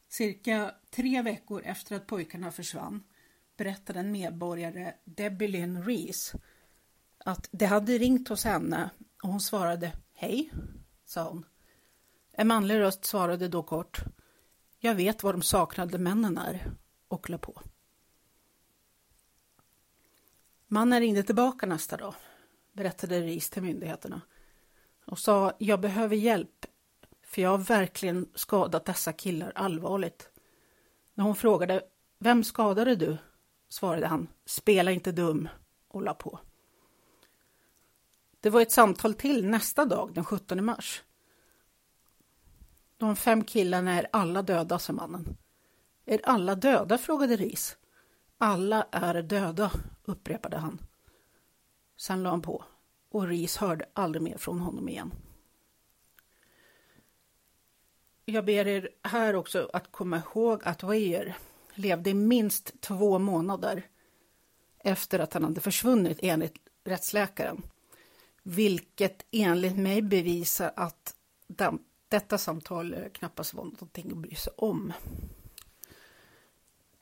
Cirka 0.09 0.75
tre 0.91 1.23
veckor 1.23 1.63
efter 1.65 1.97
att 1.97 2.07
pojkarna 2.07 2.53
försvann 2.53 3.03
berättade 3.57 4.01
en 4.01 4.13
medborgare, 4.13 4.95
Debbie 5.05 5.49
Lynn 5.49 5.85
Rees, 5.85 6.33
att 7.19 7.49
det 7.53 7.67
hade 7.67 7.99
ringt 7.99 8.29
hos 8.29 8.45
henne 8.45 8.91
och 9.23 9.29
hon 9.29 9.41
svarade 9.41 9.93
Hej, 10.15 10.53
sa 11.05 11.29
hon. 11.29 11.47
En 12.33 12.49
manlig 12.49 12.79
röst 12.79 13.05
svarade 13.05 13.49
då 13.49 13.63
kort 13.63 14.01
Jag 14.79 14.95
vet 14.95 15.23
var 15.23 15.33
de 15.33 15.43
saknade 15.43 15.99
männen 15.99 16.39
är 16.39 16.73
och 17.09 17.31
la 17.31 17.39
på. 17.39 17.63
Mannen 20.73 21.01
ringde 21.01 21.23
tillbaka 21.23 21.67
nästa 21.67 21.97
dag, 21.97 22.15
berättade 22.73 23.21
Ris 23.21 23.51
till 23.51 23.63
myndigheterna 23.63 24.21
och 25.07 25.19
sa 25.19 25.53
Jag 25.59 25.81
behöver 25.81 26.17
hjälp 26.17 26.67
för 27.23 27.43
jag 27.43 27.51
har 27.51 27.59
verkligen 27.59 28.29
skadat 28.35 28.85
dessa 28.85 29.13
killar 29.13 29.53
allvarligt. 29.55 30.31
När 31.15 31.25
hon 31.25 31.37
frågade 31.37 31.83
Vem 32.19 32.45
skadade 32.45 32.97
du? 32.97 33.17
svarade 33.69 34.07
han 34.07 34.29
Spela 34.45 34.91
inte 34.91 35.13
dum 35.13 35.49
och 35.89 36.03
la 36.03 36.15
på. 36.15 36.39
Det 38.41 38.51
var 38.51 38.61
ett 38.61 38.73
samtal 38.73 39.15
till 39.15 39.47
nästa 39.47 39.85
dag, 39.85 40.15
den 40.15 40.25
17 40.25 40.65
mars. 40.65 41.03
De 42.97 43.17
fem 43.17 43.45
killarna 43.45 43.93
är 43.93 44.09
alla 44.13 44.43
döda, 44.43 44.79
sa 44.79 44.93
mannen. 44.93 45.37
Är 46.05 46.21
alla 46.25 46.55
döda? 46.55 46.99
frågade 46.99 47.37
Ris. 47.37 47.77
Alla 48.45 48.87
är 48.91 49.23
döda, 49.23 49.73
upprepade 50.05 50.57
han. 50.57 50.79
Sen 51.97 52.23
la 52.23 52.31
han 52.31 52.43
på 52.43 52.65
och 53.11 53.27
Ris 53.27 53.57
hörde 53.57 53.85
aldrig 53.93 54.23
mer 54.23 54.37
från 54.37 54.61
honom 54.61 54.89
igen. 54.89 55.13
Jag 58.25 58.45
ber 58.45 58.67
er 58.67 58.89
här 59.03 59.35
också 59.35 59.71
att 59.73 59.93
komma 59.93 60.23
ihåg 60.35 60.61
att 60.65 60.83
Weir, 60.83 61.37
levde 61.75 62.11
i 62.11 62.15
minst 62.15 62.81
två 62.81 63.19
månader 63.19 63.87
efter 64.79 65.19
att 65.19 65.35
han 65.35 65.45
hade 65.45 65.61
försvunnit 65.61 66.19
enligt 66.23 66.57
rättsläkaren. 66.85 67.63
Vilket 68.43 69.27
enligt 69.31 69.77
mig 69.77 70.03
bevisar 70.03 70.73
att 70.77 71.17
detta 72.09 72.39
samtal 72.39 72.97
knappast 73.13 73.55
var 73.55 73.65
någonting 73.65 74.11
att 74.11 74.19
bry 74.19 74.35
sig 74.35 74.53
om. 74.57 74.93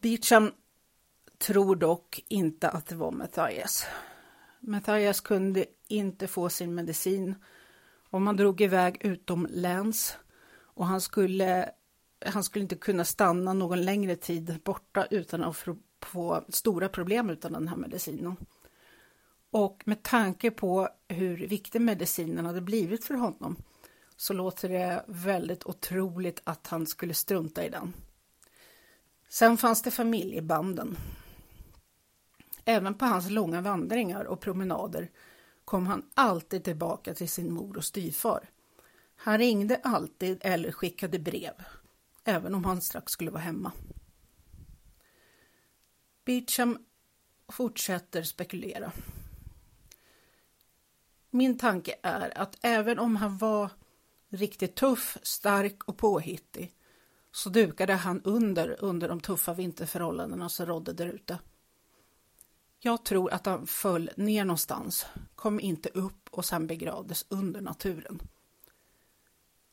Beecham 0.00 0.52
tror 1.40 1.76
dock 1.76 2.24
inte 2.28 2.68
att 2.68 2.86
det 2.86 2.94
var 2.94 3.10
Matthias. 3.10 3.86
Matthias 4.60 5.20
kunde 5.20 5.64
inte 5.88 6.26
få 6.26 6.48
sin 6.48 6.74
medicin 6.74 7.34
och 8.10 8.22
man 8.22 8.36
drog 8.36 8.60
iväg 8.60 8.96
utomläns 9.00 10.16
och 10.58 10.86
han 10.86 11.00
skulle, 11.00 11.70
han 12.26 12.44
skulle 12.44 12.62
inte 12.62 12.76
kunna 12.76 13.04
stanna 13.04 13.52
någon 13.52 13.82
längre 13.82 14.16
tid 14.16 14.60
borta 14.64 15.06
utan 15.10 15.44
att 15.44 15.64
få 16.00 16.44
stora 16.48 16.88
problem 16.88 17.30
utan 17.30 17.52
den 17.52 17.68
här 17.68 17.76
medicinen. 17.76 18.36
Och 19.50 19.82
med 19.84 20.02
tanke 20.02 20.50
på 20.50 20.88
hur 21.08 21.36
viktig 21.36 21.80
medicinen 21.80 22.46
hade 22.46 22.60
blivit 22.60 23.04
för 23.04 23.14
honom 23.14 23.56
så 24.16 24.32
låter 24.32 24.68
det 24.68 25.04
väldigt 25.06 25.66
otroligt 25.66 26.40
att 26.44 26.66
han 26.66 26.86
skulle 26.86 27.14
strunta 27.14 27.64
i 27.64 27.68
den. 27.68 27.92
Sen 29.28 29.56
fanns 29.56 29.82
det 29.82 29.90
familjebanden. 29.90 30.96
Även 32.64 32.94
på 32.94 33.04
hans 33.04 33.30
långa 33.30 33.60
vandringar 33.60 34.24
och 34.24 34.40
promenader 34.40 35.10
kom 35.64 35.86
han 35.86 36.06
alltid 36.14 36.64
tillbaka 36.64 37.14
till 37.14 37.28
sin 37.28 37.52
mor 37.52 37.76
och 37.76 37.84
styvfar. 37.84 38.50
Han 39.16 39.38
ringde 39.38 39.76
alltid 39.76 40.38
eller 40.40 40.72
skickade 40.72 41.18
brev, 41.18 41.54
även 42.24 42.54
om 42.54 42.64
han 42.64 42.80
strax 42.80 43.12
skulle 43.12 43.30
vara 43.30 43.42
hemma. 43.42 43.72
Beecham 46.24 46.78
fortsätter 47.48 48.22
spekulera. 48.22 48.92
Min 51.30 51.58
tanke 51.58 51.94
är 52.02 52.38
att 52.38 52.58
även 52.62 52.98
om 52.98 53.16
han 53.16 53.38
var 53.38 53.70
riktigt 54.28 54.74
tuff, 54.74 55.18
stark 55.22 55.84
och 55.84 55.98
påhittig 55.98 56.74
så 57.32 57.48
dukade 57.48 57.94
han 57.94 58.22
under 58.22 58.84
under 58.84 59.08
de 59.08 59.20
tuffa 59.20 59.54
vinterförhållandena 59.54 60.48
som 60.48 60.66
rådde 60.66 60.92
där 60.92 61.06
ute. 61.06 61.38
Jag 62.82 63.04
tror 63.04 63.32
att 63.32 63.46
han 63.46 63.66
föll 63.66 64.10
ner 64.16 64.44
någonstans, 64.44 65.06
kom 65.34 65.60
inte 65.60 65.88
upp 65.88 66.28
och 66.30 66.44
sen 66.44 66.66
begravdes 66.66 67.26
under 67.28 67.60
naturen. 67.60 68.20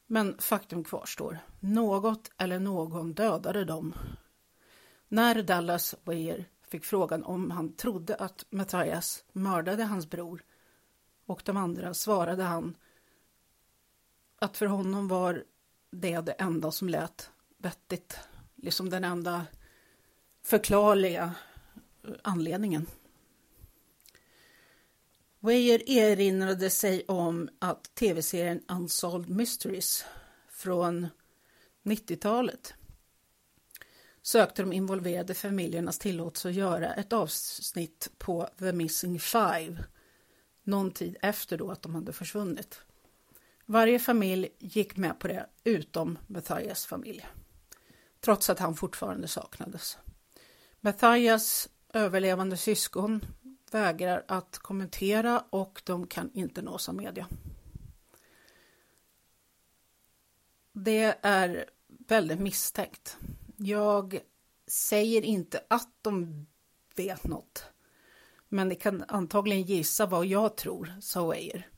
Men 0.08 0.38
faktum 0.40 0.84
kvarstår, 0.84 1.40
något 1.60 2.32
eller 2.38 2.60
någon 2.60 3.14
dödade 3.14 3.66
dem. 3.66 3.94
När 5.08 5.44
Dallas 5.44 5.96
Weir 6.04 6.46
fick 6.68 6.86
frågan 6.86 7.24
om 7.24 7.52
han 7.52 7.74
trodde 7.74 8.16
att 8.16 8.46
Matthias 8.50 9.24
mördade 9.32 9.84
hans 9.84 10.10
bror 10.10 10.44
och 11.26 11.42
de 11.46 11.58
andra 11.58 11.94
svarade 11.94 12.44
han 12.44 12.76
att 14.40 14.58
för 14.58 14.66
honom 14.66 15.08
var 15.08 15.44
det 15.92 16.22
det 16.22 16.32
enda 16.32 16.72
som 16.72 16.90
lät 16.90 17.32
vettigt. 17.58 18.20
Liksom 18.56 18.90
den 18.90 19.04
enda 19.04 19.46
förklarliga 20.44 21.36
anledningen. 22.24 22.88
Weyer 25.40 25.90
erinrade 25.90 26.70
sig 26.70 27.06
om 27.08 27.50
att 27.60 27.96
tv-serien 27.96 28.62
Unsolved 28.68 29.30
Mysteries 29.30 30.06
från 30.50 31.08
90-talet 31.84 32.74
sökte 34.22 34.62
de 34.62 34.74
involverade 34.74 35.34
familjernas 35.34 36.00
tillåtelse 36.00 36.50
att 36.50 36.56
göra 36.56 36.94
ett 36.94 37.14
avsnitt 37.14 38.12
på 38.18 38.50
The 38.60 38.72
Missing 38.72 39.20
Five 39.20 39.84
någon 40.64 40.92
tid 40.92 41.18
efter 41.22 41.58
då 41.58 41.72
att 41.72 41.82
de 41.82 41.96
hade 41.96 42.14
försvunnit. 42.14 42.82
Varje 43.66 44.00
familj 44.00 44.50
gick 44.60 44.98
med 44.98 45.20
på 45.20 45.28
det 45.28 45.50
utom 45.64 46.18
Matthias 46.28 46.86
familj, 46.86 47.28
trots 48.20 48.50
att 48.50 48.60
han 48.60 48.76
fortfarande 48.76 49.28
saknades. 49.28 49.98
Matthias 50.80 51.70
överlevande 51.94 52.58
syskon 52.58 53.26
vägrar 53.72 54.26
att 54.28 54.58
kommentera 54.58 55.44
och 55.50 55.82
de 55.86 56.08
kan 56.08 56.32
inte 56.34 56.62
nås 56.62 56.90
av 56.90 56.96
media. 56.96 57.28
Det 60.74 61.18
är 61.22 61.70
väldigt 61.88 62.40
misstänkt. 62.40 63.18
Jag 63.56 64.20
säger 64.68 65.22
inte 65.22 65.64
att 65.68 65.90
de 66.02 66.46
vet 66.96 67.24
något, 67.24 67.64
men 68.50 68.68
ni 68.68 68.76
kan 68.76 69.04
antagligen 69.08 69.64
gissa 69.64 70.06
vad 70.06 70.26
jag 70.26 70.58
tror, 70.58 70.94
sa 71.02 71.32
Weir. 71.32 71.70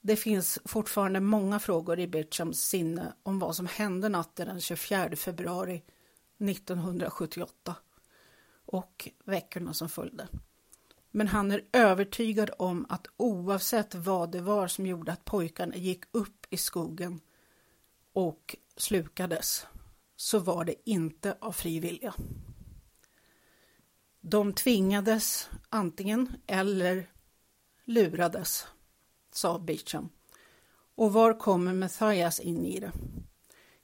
Det 0.00 0.16
finns 0.16 0.58
fortfarande 0.64 1.20
många 1.20 1.58
frågor 1.58 1.98
i 1.98 2.06
Birchams 2.06 2.60
sinne 2.60 3.12
om 3.22 3.38
vad 3.38 3.56
som 3.56 3.66
hände 3.66 4.08
natten 4.08 4.46
den 4.46 4.60
24 4.60 5.16
februari 5.16 5.82
1978 6.38 7.76
och 8.68 9.08
veckorna 9.24 9.74
som 9.74 9.88
följde. 9.88 10.28
Men 11.10 11.28
han 11.28 11.50
är 11.50 11.64
övertygad 11.72 12.50
om 12.58 12.86
att 12.88 13.06
oavsett 13.16 13.94
vad 13.94 14.30
det 14.30 14.40
var 14.40 14.68
som 14.68 14.86
gjorde 14.86 15.12
att 15.12 15.24
pojkarna 15.24 15.76
gick 15.76 16.04
upp 16.12 16.46
i 16.50 16.56
skogen 16.56 17.20
och 18.12 18.56
slukades 18.76 19.66
så 20.16 20.38
var 20.38 20.64
det 20.64 20.74
inte 20.84 21.36
av 21.40 21.52
fri 21.52 21.80
vilja. 21.80 22.14
De 24.20 24.52
tvingades 24.52 25.50
antingen 25.68 26.32
eller 26.46 27.10
lurades, 27.84 28.66
sa 29.32 29.58
Beecham. 29.58 30.08
Och 30.94 31.12
var 31.12 31.38
kommer 31.38 31.74
Matthias 31.74 32.40
in 32.40 32.66
i 32.66 32.80
det? 32.80 32.92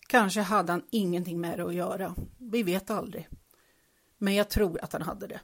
Kanske 0.06 0.40
hade 0.40 0.72
han 0.72 0.82
ingenting 0.90 1.40
med 1.40 1.58
det 1.58 1.64
att 1.64 1.74
göra. 1.74 2.14
Vi 2.38 2.62
vet 2.62 2.90
aldrig. 2.90 3.28
Men 4.18 4.34
jag 4.34 4.50
tror 4.50 4.84
att 4.84 4.92
han 4.92 5.02
hade 5.02 5.26
det. 5.26 5.40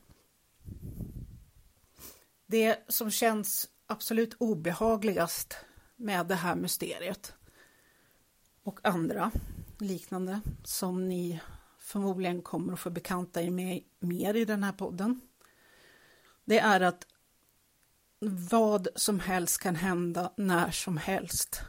Det 2.46 2.84
som 2.88 3.10
känns 3.10 3.68
absolut 3.86 4.34
obehagligast 4.38 5.56
med 5.96 6.26
det 6.26 6.34
här 6.34 6.56
mysteriet 6.56 7.34
och 8.62 8.80
andra 8.82 9.30
liknande 9.78 10.40
som 10.64 11.08
ni 11.08 11.40
förmodligen 11.78 12.42
kommer 12.42 12.72
att 12.72 12.80
få 12.80 12.90
bekanta 12.90 13.42
er 13.42 13.50
med 13.50 13.82
mer 13.98 14.34
i 14.34 14.44
den 14.44 14.64
här 14.64 14.72
podden. 14.72 15.20
Det 16.44 16.58
är 16.58 16.80
att 16.80 17.06
vad 18.48 18.88
som 18.94 19.20
helst 19.20 19.60
kan 19.60 19.74
hända 19.74 20.32
när 20.36 20.70
som 20.70 20.96
helst. 20.96 21.60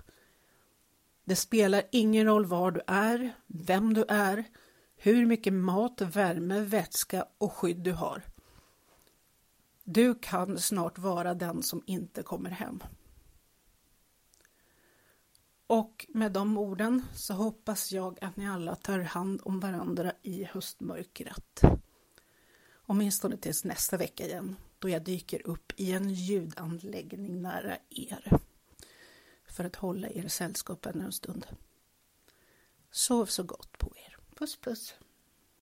Det 1.23 1.35
spelar 1.35 1.83
ingen 1.91 2.25
roll 2.25 2.45
var 2.45 2.71
du 2.71 2.81
är, 2.87 3.33
vem 3.47 3.93
du 3.93 4.05
är, 4.07 4.43
hur 5.03 5.25
mycket 5.25 5.53
mat, 5.53 6.01
värme, 6.01 6.59
vätska 6.59 7.25
och 7.37 7.53
skydd 7.53 7.77
du 7.77 7.91
har. 7.91 8.21
Du 9.83 10.15
kan 10.15 10.59
snart 10.59 10.97
vara 10.97 11.33
den 11.33 11.63
som 11.63 11.83
inte 11.85 12.23
kommer 12.23 12.49
hem. 12.49 12.83
Och 15.67 16.05
med 16.09 16.31
de 16.31 16.57
orden 16.57 17.05
så 17.15 17.33
hoppas 17.33 17.91
jag 17.91 18.23
att 18.23 18.37
ni 18.37 18.47
alla 18.47 18.75
tar 18.75 18.99
hand 18.99 19.41
om 19.43 19.59
varandra 19.59 20.13
i 20.21 20.43
höstmörkret. 20.43 21.61
Åtminstone 22.73 23.37
tills 23.37 23.63
nästa 23.63 23.97
vecka 23.97 24.25
igen 24.25 24.55
då 24.79 24.89
jag 24.89 25.03
dyker 25.03 25.47
upp 25.47 25.73
i 25.77 25.91
en 25.91 26.09
ljudanläggning 26.09 27.41
nära 27.41 27.77
er 27.89 28.39
för 29.45 29.63
att 29.63 29.75
hålla 29.75 30.09
er 30.09 30.27
sällskap 30.27 30.85
ännu 30.85 31.03
en 31.03 31.11
stund. 31.11 31.45
Sov 32.91 33.25
så 33.25 33.43
gott 33.43 33.77
på 33.77 33.93
er. 33.95 34.10
Puss 34.41 34.55
puss! 34.55 34.93